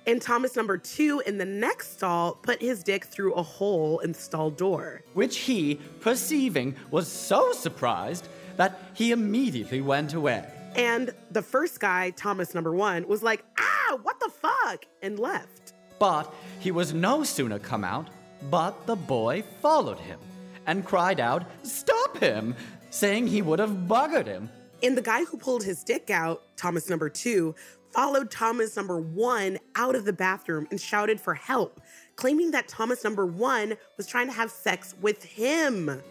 And 0.06 0.22
Thomas 0.22 0.56
number 0.56 0.78
two 0.78 1.22
in 1.26 1.38
the 1.38 1.46
next 1.46 1.94
stall 1.94 2.34
put 2.42 2.62
his 2.62 2.84
dick 2.84 3.06
through 3.06 3.34
a 3.34 3.44
hole 3.44 4.00
in 4.00 4.14
the 4.14 4.20
stall 4.20 4.50
door. 4.50 5.02
Which 5.14 5.40
he, 5.40 5.76
perceiving, 6.00 6.76
was 6.92 7.08
so 7.08 7.52
surprised 7.52 8.28
that 8.56 8.80
he 8.94 9.12
immediately 9.12 9.82
went 9.82 10.14
away. 10.14 10.46
And 10.78 11.12
the 11.32 11.42
first 11.42 11.80
guy, 11.80 12.12
Thomas 12.12 12.54
number 12.54 12.72
one, 12.72 13.08
was 13.08 13.24
like, 13.24 13.44
ah, 13.60 13.98
what 14.04 14.20
the 14.20 14.30
fuck? 14.30 14.86
And 15.02 15.18
left. 15.18 15.74
But 15.98 16.32
he 16.60 16.70
was 16.72 16.94
no 16.94 17.24
sooner 17.24 17.58
come 17.58 17.84
out, 17.84 18.10
but 18.52 18.86
the 18.86 18.96
boy 18.96 19.44
followed 19.62 19.98
him 19.98 20.20
and 20.68 20.86
cried 20.86 21.20
out, 21.20 21.46
Stop 21.64 22.20
him! 22.20 22.56
saying 22.90 23.28
he 23.28 23.42
would 23.42 23.60
have 23.60 23.72
buggered 23.88 24.28
him. 24.28 24.50
And 24.82 24.96
the 24.96 25.02
guy 25.02 25.26
who 25.26 25.38
pulled 25.38 25.64
his 25.64 25.84
dick 25.84 26.10
out, 26.10 26.42
Thomas 26.56 26.90
number 26.90 27.10
two, 27.10 27.54
followed 27.92 28.30
Thomas 28.32 28.76
number 28.76 29.00
one 29.00 29.58
out 29.76 29.96
of 29.96 30.06
the 30.06 30.14
bathroom 30.14 30.68
and 30.72 30.80
shouted 30.80 31.20
for 31.20 31.34
help, 31.34 31.82
claiming 32.16 32.52
that 32.52 32.68
Thomas 32.68 33.04
number 33.04 33.26
one 33.26 33.76
was 33.98 34.08
trying 34.08 34.28
to 34.28 34.34
have 34.34 34.52
sex 34.52 34.96
with 35.02 35.24
him. 35.24 36.02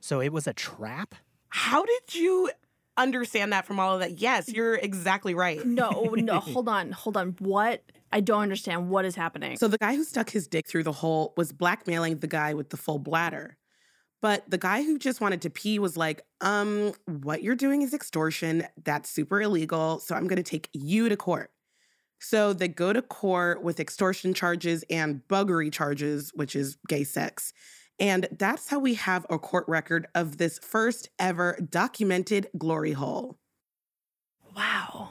So 0.00 0.20
it 0.20 0.32
was 0.32 0.46
a 0.46 0.52
trap? 0.52 1.14
How 1.50 1.84
did 1.84 2.14
you 2.14 2.50
understand 2.96 3.52
that 3.52 3.66
from 3.66 3.78
all 3.78 3.94
of 3.94 4.00
that? 4.00 4.18
Yes, 4.18 4.48
you're 4.48 4.74
exactly 4.74 5.34
right. 5.34 5.64
No, 5.64 6.14
no, 6.16 6.40
hold 6.40 6.68
on, 6.68 6.92
hold 6.92 7.16
on. 7.16 7.36
What? 7.38 7.82
I 8.12 8.20
don't 8.20 8.42
understand 8.42 8.88
what 8.88 9.04
is 9.04 9.14
happening. 9.14 9.56
So 9.56 9.68
the 9.68 9.78
guy 9.78 9.94
who 9.94 10.02
stuck 10.02 10.30
his 10.30 10.48
dick 10.48 10.66
through 10.66 10.82
the 10.82 10.92
hole 10.92 11.32
was 11.36 11.52
blackmailing 11.52 12.18
the 12.18 12.26
guy 12.26 12.54
with 12.54 12.70
the 12.70 12.76
full 12.76 12.98
bladder. 12.98 13.56
But 14.20 14.50
the 14.50 14.58
guy 14.58 14.82
who 14.82 14.98
just 14.98 15.20
wanted 15.20 15.42
to 15.42 15.50
pee 15.50 15.78
was 15.78 15.96
like, 15.96 16.22
um, 16.40 16.92
what 17.06 17.42
you're 17.42 17.54
doing 17.54 17.82
is 17.82 17.94
extortion. 17.94 18.66
That's 18.84 19.08
super 19.08 19.40
illegal. 19.40 19.98
So 20.00 20.14
I'm 20.14 20.26
going 20.26 20.36
to 20.36 20.42
take 20.42 20.68
you 20.72 21.08
to 21.08 21.16
court. 21.16 21.50
So 22.18 22.52
they 22.52 22.68
go 22.68 22.92
to 22.92 23.00
court 23.00 23.62
with 23.62 23.80
extortion 23.80 24.34
charges 24.34 24.84
and 24.90 25.22
buggery 25.26 25.72
charges, 25.72 26.32
which 26.34 26.54
is 26.54 26.76
gay 26.86 27.04
sex. 27.04 27.54
And 28.00 28.26
that's 28.32 28.68
how 28.68 28.78
we 28.78 28.94
have 28.94 29.26
a 29.28 29.38
court 29.38 29.66
record 29.68 30.08
of 30.14 30.38
this 30.38 30.58
first 30.58 31.10
ever 31.18 31.58
documented 31.70 32.48
glory 32.56 32.92
hole. 32.92 33.38
Wow. 34.56 35.10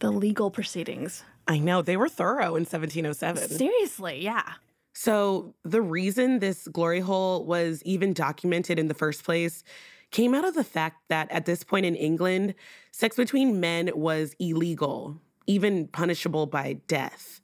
The 0.00 0.10
legal 0.10 0.50
proceedings. 0.50 1.24
I 1.48 1.58
know, 1.58 1.80
they 1.80 1.96
were 1.96 2.10
thorough 2.10 2.54
in 2.54 2.66
1707. 2.66 3.48
Seriously, 3.48 4.22
yeah. 4.22 4.52
So, 4.92 5.54
the 5.64 5.80
reason 5.80 6.40
this 6.40 6.68
glory 6.68 7.00
hole 7.00 7.46
was 7.46 7.82
even 7.84 8.12
documented 8.12 8.78
in 8.78 8.88
the 8.88 8.94
first 8.94 9.24
place 9.24 9.64
came 10.10 10.34
out 10.34 10.44
of 10.44 10.54
the 10.54 10.64
fact 10.64 10.96
that 11.08 11.30
at 11.30 11.46
this 11.46 11.62
point 11.62 11.86
in 11.86 11.94
England, 11.94 12.54
sex 12.92 13.16
between 13.16 13.60
men 13.60 13.90
was 13.94 14.34
illegal, 14.38 15.16
even 15.46 15.86
punishable 15.88 16.46
by 16.46 16.74
death. 16.88 17.40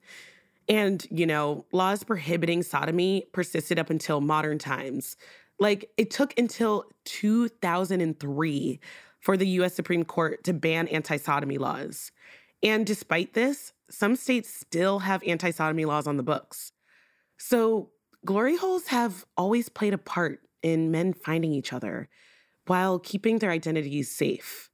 And, 0.68 1.06
you 1.10 1.26
know, 1.26 1.66
laws 1.72 2.04
prohibiting 2.04 2.62
sodomy 2.62 3.26
persisted 3.32 3.78
up 3.78 3.90
until 3.90 4.20
modern 4.20 4.58
times. 4.58 5.16
Like, 5.58 5.90
it 5.96 6.10
took 6.10 6.36
until 6.38 6.84
2003 7.04 8.80
for 9.20 9.36
the 9.36 9.46
US 9.48 9.74
Supreme 9.74 10.04
Court 10.04 10.42
to 10.44 10.52
ban 10.52 10.88
anti 10.88 11.16
sodomy 11.16 11.58
laws. 11.58 12.12
And 12.62 12.86
despite 12.86 13.34
this, 13.34 13.72
some 13.90 14.16
states 14.16 14.48
still 14.48 15.00
have 15.00 15.22
anti 15.26 15.50
sodomy 15.50 15.84
laws 15.84 16.06
on 16.06 16.16
the 16.16 16.22
books. 16.22 16.72
So, 17.36 17.90
glory 18.24 18.56
holes 18.56 18.86
have 18.88 19.24
always 19.36 19.68
played 19.68 19.94
a 19.94 19.98
part 19.98 20.40
in 20.62 20.90
men 20.90 21.12
finding 21.12 21.52
each 21.52 21.72
other 21.72 22.08
while 22.66 22.98
keeping 22.98 23.38
their 23.38 23.50
identities 23.50 24.10
safe. 24.10 24.70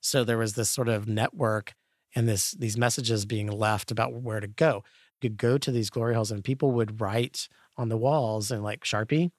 So 0.00 0.24
there 0.24 0.38
was 0.38 0.54
this 0.54 0.70
sort 0.70 0.88
of 0.88 1.08
network 1.08 1.74
and 2.14 2.28
this 2.28 2.52
these 2.52 2.76
messages 2.76 3.24
being 3.24 3.46
left 3.46 3.90
about 3.90 4.14
where 4.14 4.40
to 4.40 4.46
go. 4.46 4.84
Could 5.20 5.36
go 5.36 5.58
to 5.58 5.70
these 5.70 5.90
glory 5.90 6.14
holes 6.14 6.30
and 6.30 6.42
people 6.42 6.72
would 6.72 7.00
write 7.00 7.48
on 7.76 7.88
the 7.88 7.96
walls 7.96 8.50
and 8.50 8.62
like 8.62 8.84
Sharpie, 8.84 9.30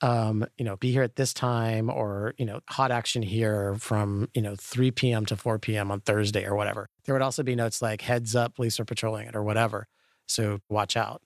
um, 0.00 0.44
you 0.58 0.64
know, 0.64 0.76
be 0.76 0.92
here 0.92 1.02
at 1.02 1.16
this 1.16 1.32
time 1.32 1.88
or, 1.88 2.34
you 2.38 2.44
know, 2.44 2.60
hot 2.68 2.90
action 2.90 3.22
here 3.22 3.76
from, 3.76 4.28
you 4.34 4.42
know, 4.42 4.56
3 4.56 4.90
p.m. 4.90 5.24
to 5.26 5.36
4 5.36 5.58
p.m. 5.58 5.90
on 5.90 6.00
Thursday 6.00 6.44
or 6.44 6.56
whatever. 6.56 6.88
There 7.04 7.14
would 7.14 7.22
also 7.22 7.42
be 7.42 7.54
notes 7.54 7.80
like 7.80 8.02
heads 8.02 8.34
up, 8.34 8.56
police 8.56 8.80
are 8.80 8.84
patrolling 8.84 9.28
it 9.28 9.36
or 9.36 9.42
whatever. 9.42 9.86
So 10.26 10.60
watch 10.68 10.96
out. 10.96 11.22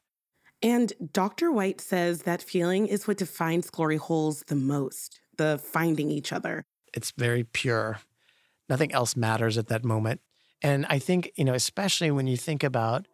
And 0.63 0.93
Dr. 1.13 1.53
White 1.53 1.81
says 1.81 2.23
that 2.23 2.43
feeling 2.43 2.87
is 2.87 3.07
what 3.07 3.19
defines 3.19 3.71
glory 3.71 3.97
holes 3.97 4.43
the 4.47 4.57
most 4.57 5.21
the 5.37 5.61
finding 5.63 6.11
each 6.11 6.33
other. 6.33 6.65
It's 6.95 7.13
very 7.17 7.45
pure. 7.45 8.01
Nothing 8.69 8.93
else 8.93 9.17
matters 9.17 9.59
at 9.59 9.69
that 9.69 9.85
moment. 9.85 10.21
And 10.63 10.87
I 10.89 10.99
think, 10.99 11.31
you 11.37 11.45
know, 11.45 11.55
especially 11.55 12.11
when 12.11 12.27
you 12.27 12.37
think 12.37 12.65
about 12.65 13.07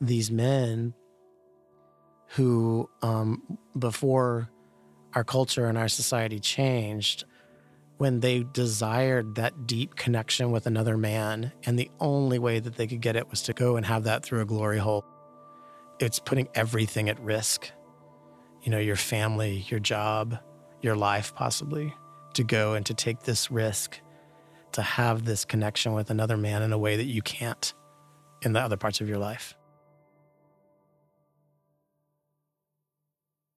these 0.00 0.30
men 0.30 0.94
who, 2.30 2.88
um, 3.02 3.58
before 3.78 4.50
our 5.14 5.24
culture 5.24 5.66
and 5.66 5.78
our 5.78 5.88
society 5.88 6.38
changed, 6.40 7.24
when 7.98 8.20
they 8.20 8.44
desired 8.52 9.36
that 9.36 9.66
deep 9.66 9.94
connection 9.94 10.50
with 10.50 10.66
another 10.66 10.98
man, 10.98 11.52
and 11.64 11.78
the 11.78 11.90
only 11.98 12.38
way 12.38 12.58
that 12.58 12.76
they 12.76 12.86
could 12.86 13.00
get 13.00 13.16
it 13.16 13.30
was 13.30 13.42
to 13.42 13.54
go 13.54 13.76
and 13.76 13.86
have 13.86 14.04
that 14.04 14.22
through 14.22 14.42
a 14.42 14.44
glory 14.44 14.78
hole 14.78 15.04
it's 15.98 16.18
putting 16.18 16.48
everything 16.54 17.08
at 17.08 17.18
risk. 17.20 17.70
You 18.62 18.70
know, 18.70 18.78
your 18.78 18.96
family, 18.96 19.64
your 19.68 19.80
job, 19.80 20.38
your 20.82 20.96
life, 20.96 21.34
possibly, 21.34 21.94
to 22.34 22.44
go 22.44 22.74
and 22.74 22.84
to 22.86 22.94
take 22.94 23.20
this 23.20 23.50
risk 23.50 24.00
to 24.72 24.82
have 24.82 25.24
this 25.24 25.44
connection 25.46 25.94
with 25.94 26.10
another 26.10 26.36
man 26.36 26.62
in 26.62 26.70
a 26.72 26.78
way 26.78 26.96
that 26.96 27.06
you 27.06 27.22
can't 27.22 27.72
in 28.42 28.52
the 28.52 28.60
other 28.60 28.76
parts 28.76 29.00
of 29.00 29.08
your 29.08 29.16
life. 29.16 29.55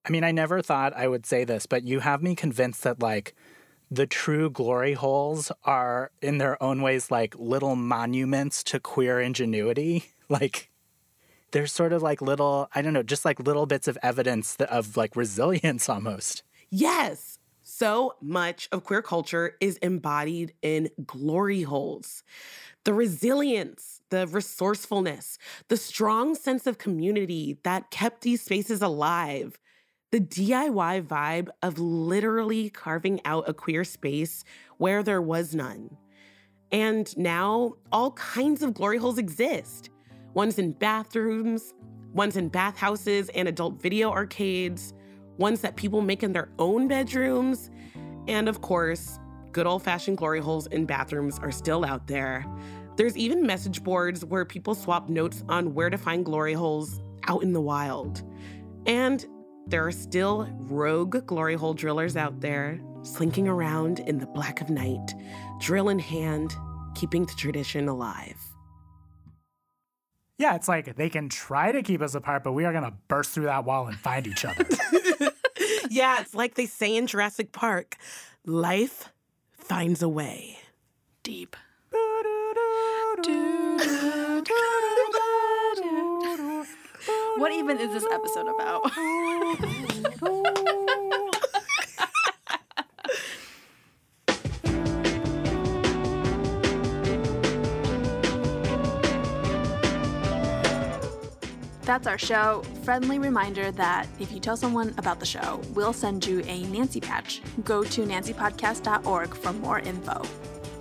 I 0.06 0.12
mean, 0.12 0.24
I 0.24 0.32
never 0.32 0.62
thought 0.62 0.96
I 0.96 1.08
would 1.08 1.26
say 1.26 1.44
this, 1.44 1.66
but 1.66 1.84
you 1.84 2.00
have 2.00 2.24
me 2.24 2.36
convinced 2.36 2.84
that, 2.84 3.00
like, 3.02 3.36
the 3.92 4.08
true 4.08 4.50
glory 4.50 4.94
holes 4.94 5.52
are, 5.64 6.12
in 6.22 6.38
their 6.38 6.62
own 6.62 6.82
ways, 6.82 7.10
like 7.12 7.36
little 7.38 7.76
monuments 7.76 8.64
to 8.66 8.80
queer 8.80 9.20
ingenuity. 9.20 10.06
Like, 10.32 10.70
there's 11.52 11.72
sort 11.72 11.94
of 11.94 12.04
like 12.04 12.22
little, 12.22 12.70
I 12.76 12.84
don't 12.84 12.94
know, 12.94 13.04
just 13.04 13.26
like 13.26 13.40
little 13.40 13.66
bits 13.66 13.88
of 13.88 13.98
evidence 14.04 14.56
of 14.58 14.96
like 14.96 15.16
resilience 15.16 15.90
almost. 15.96 16.44
Yes. 16.70 17.40
So 17.64 18.16
much 18.22 18.68
of 18.72 18.84
queer 18.84 19.02
culture 19.02 19.56
is 19.60 19.78
embodied 19.78 20.54
in 20.62 20.90
glory 21.06 21.64
holes. 21.64 22.24
The 22.84 22.94
resilience, 22.94 24.02
the 24.10 24.28
resourcefulness, 24.28 25.38
the 25.68 25.78
strong 25.78 26.36
sense 26.36 26.68
of 26.68 26.78
community 26.78 27.60
that 27.64 27.92
kept 27.92 28.22
these 28.22 28.42
spaces 28.42 28.82
alive, 28.82 29.60
the 30.12 30.20
DIY 30.20 31.06
vibe 31.06 31.50
of 31.62 31.78
literally 31.78 32.70
carving 32.70 33.22
out 33.26 33.48
a 33.48 33.54
queer 33.54 33.84
space 33.84 34.44
where 34.78 35.04
there 35.04 35.22
was 35.22 35.54
none. 35.54 35.98
And 36.72 37.16
now 37.18 37.76
all 37.92 38.12
kinds 38.12 38.64
of 38.64 38.74
glory 38.74 38.98
holes 38.98 39.18
exist 39.18 39.90
ones 40.34 40.60
in 40.60 40.72
bathrooms, 40.74 41.74
ones 42.14 42.38
in 42.38 42.50
bathhouses 42.50 43.30
and 43.30 43.48
adult 43.48 43.82
video 43.82 44.12
arcades, 44.12 44.94
ones 45.38 45.62
that 45.62 45.76
people 45.76 46.02
make 46.02 46.22
in 46.24 46.34
their 46.34 46.50
own 46.60 46.88
bedrooms, 46.88 47.72
and 48.28 48.48
of 48.48 48.62
course, 48.62 49.20
good 49.52 49.66
old 49.66 49.82
fashioned 49.82 50.18
glory 50.18 50.40
holes 50.40 50.68
in 50.68 50.86
bathrooms 50.86 51.40
are 51.40 51.52
still 51.52 51.84
out 51.84 52.06
there. 52.06 52.46
There's 52.96 53.18
even 53.18 53.46
message 53.46 53.84
boards 53.84 54.24
where 54.24 54.46
people 54.46 54.76
swap 54.76 55.10
notes 55.10 55.44
on 55.50 55.74
where 55.74 55.90
to 55.90 55.98
find 55.98 56.24
glory 56.24 56.54
holes 56.54 57.02
out 57.28 57.42
in 57.42 57.54
the 57.54 57.62
wild. 57.62 58.22
And 58.86 59.26
there 59.70 59.86
are 59.86 59.92
still 59.92 60.50
rogue 60.54 61.26
glory 61.28 61.56
hole 61.56 61.74
drillers 61.74 62.18
out 62.18 62.42
there, 62.42 62.80
slinking 63.04 63.48
around 63.48 64.00
in 64.00 64.18
the 64.18 64.26
black 64.28 64.62
of 64.62 64.70
night, 64.70 65.14
drill 65.60 65.90
in 65.90 66.00
hand, 66.00 66.56
keeping 66.96 67.26
the 67.26 67.34
tradition 67.34 67.88
alive. 67.88 68.38
Yeah, 70.40 70.56
it's 70.56 70.68
like 70.68 70.96
they 70.96 71.10
can 71.10 71.30
try 71.30 71.72
to 71.72 71.84
keep 71.84 72.02
us 72.02 72.16
apart, 72.16 72.44
but 72.44 72.54
we 72.54 72.66
are 72.66 72.72
going 72.72 72.86
to 72.86 72.94
burst 73.10 73.32
through 73.32 73.46
that 73.46 73.66
wall 73.66 73.88
and 73.88 74.00
find 74.00 74.26
each 74.26 74.46
other. 74.46 74.66
yeah, 75.90 76.22
it's 76.22 76.34
like 76.34 76.56
they 76.56 76.66
say 76.66 76.96
in 76.96 77.08
Jurassic 77.08 77.52
Park 77.52 77.98
life 78.46 79.10
finds 79.52 80.02
a 80.02 80.10
way. 80.10 80.58
Deep. 81.24 81.56
What 87.40 87.54
even 87.54 87.80
is 87.80 87.94
this 87.94 88.06
episode 88.12 88.48
about? 88.48 88.84
That's 101.86 102.08
our 102.08 102.18
show. 102.18 102.62
Friendly 102.84 103.20
reminder 103.20 103.72
that 103.72 104.06
if 104.20 104.34
you 104.34 104.42
tell 104.42 104.58
someone 104.58 104.94
about 104.98 105.22
the 105.22 105.26
show, 105.26 105.62
we'll 105.74 105.94
send 105.94 106.28
you 106.28 106.42
a 106.46 106.64
Nancy 106.64 107.00
patch. 107.00 107.42
Go 107.64 107.84
to 107.86 108.02
nancypodcast.org 108.02 109.34
for 109.34 109.54
more 109.54 109.80
info. 109.80 110.22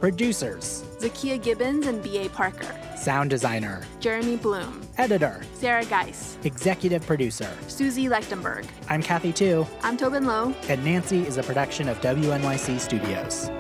Producers 0.01 0.85
Zakia 0.99 1.41
Gibbons 1.43 1.87
and 1.87 2.03
B.A. 2.03 2.29
Parker. 2.31 2.75
Sound 2.97 3.31
designer, 3.31 3.83
Jeremy 4.01 4.37
Bloom. 4.37 4.81
editor, 4.97 5.41
Sarah 5.55 5.85
Geis. 5.85 6.37
executive 6.45 7.05
producer. 7.07 7.49
Susie 7.69 8.07
Lechtenberg. 8.09 8.67
I'm 8.89 9.03
Kathy 9.03 9.33
Tu, 9.33 9.67
I'm 9.83 9.97
Tobin 9.97 10.25
Low. 10.27 10.55
and 10.69 10.85
Nancy 10.85 11.27
is 11.27 11.37
a 11.37 11.43
production 11.43 11.89
of 11.89 12.01
WNYC 12.01 12.79
Studios. 12.81 13.51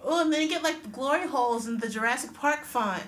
Oh, 0.00 0.20
and 0.22 0.32
then 0.32 0.42
you 0.42 0.48
get 0.48 0.62
like 0.62 0.82
the 0.82 0.88
glory 0.88 1.26
holes 1.26 1.66
in 1.66 1.78
the 1.78 1.88
Jurassic 1.88 2.34
Park 2.34 2.64
font. 2.64 3.02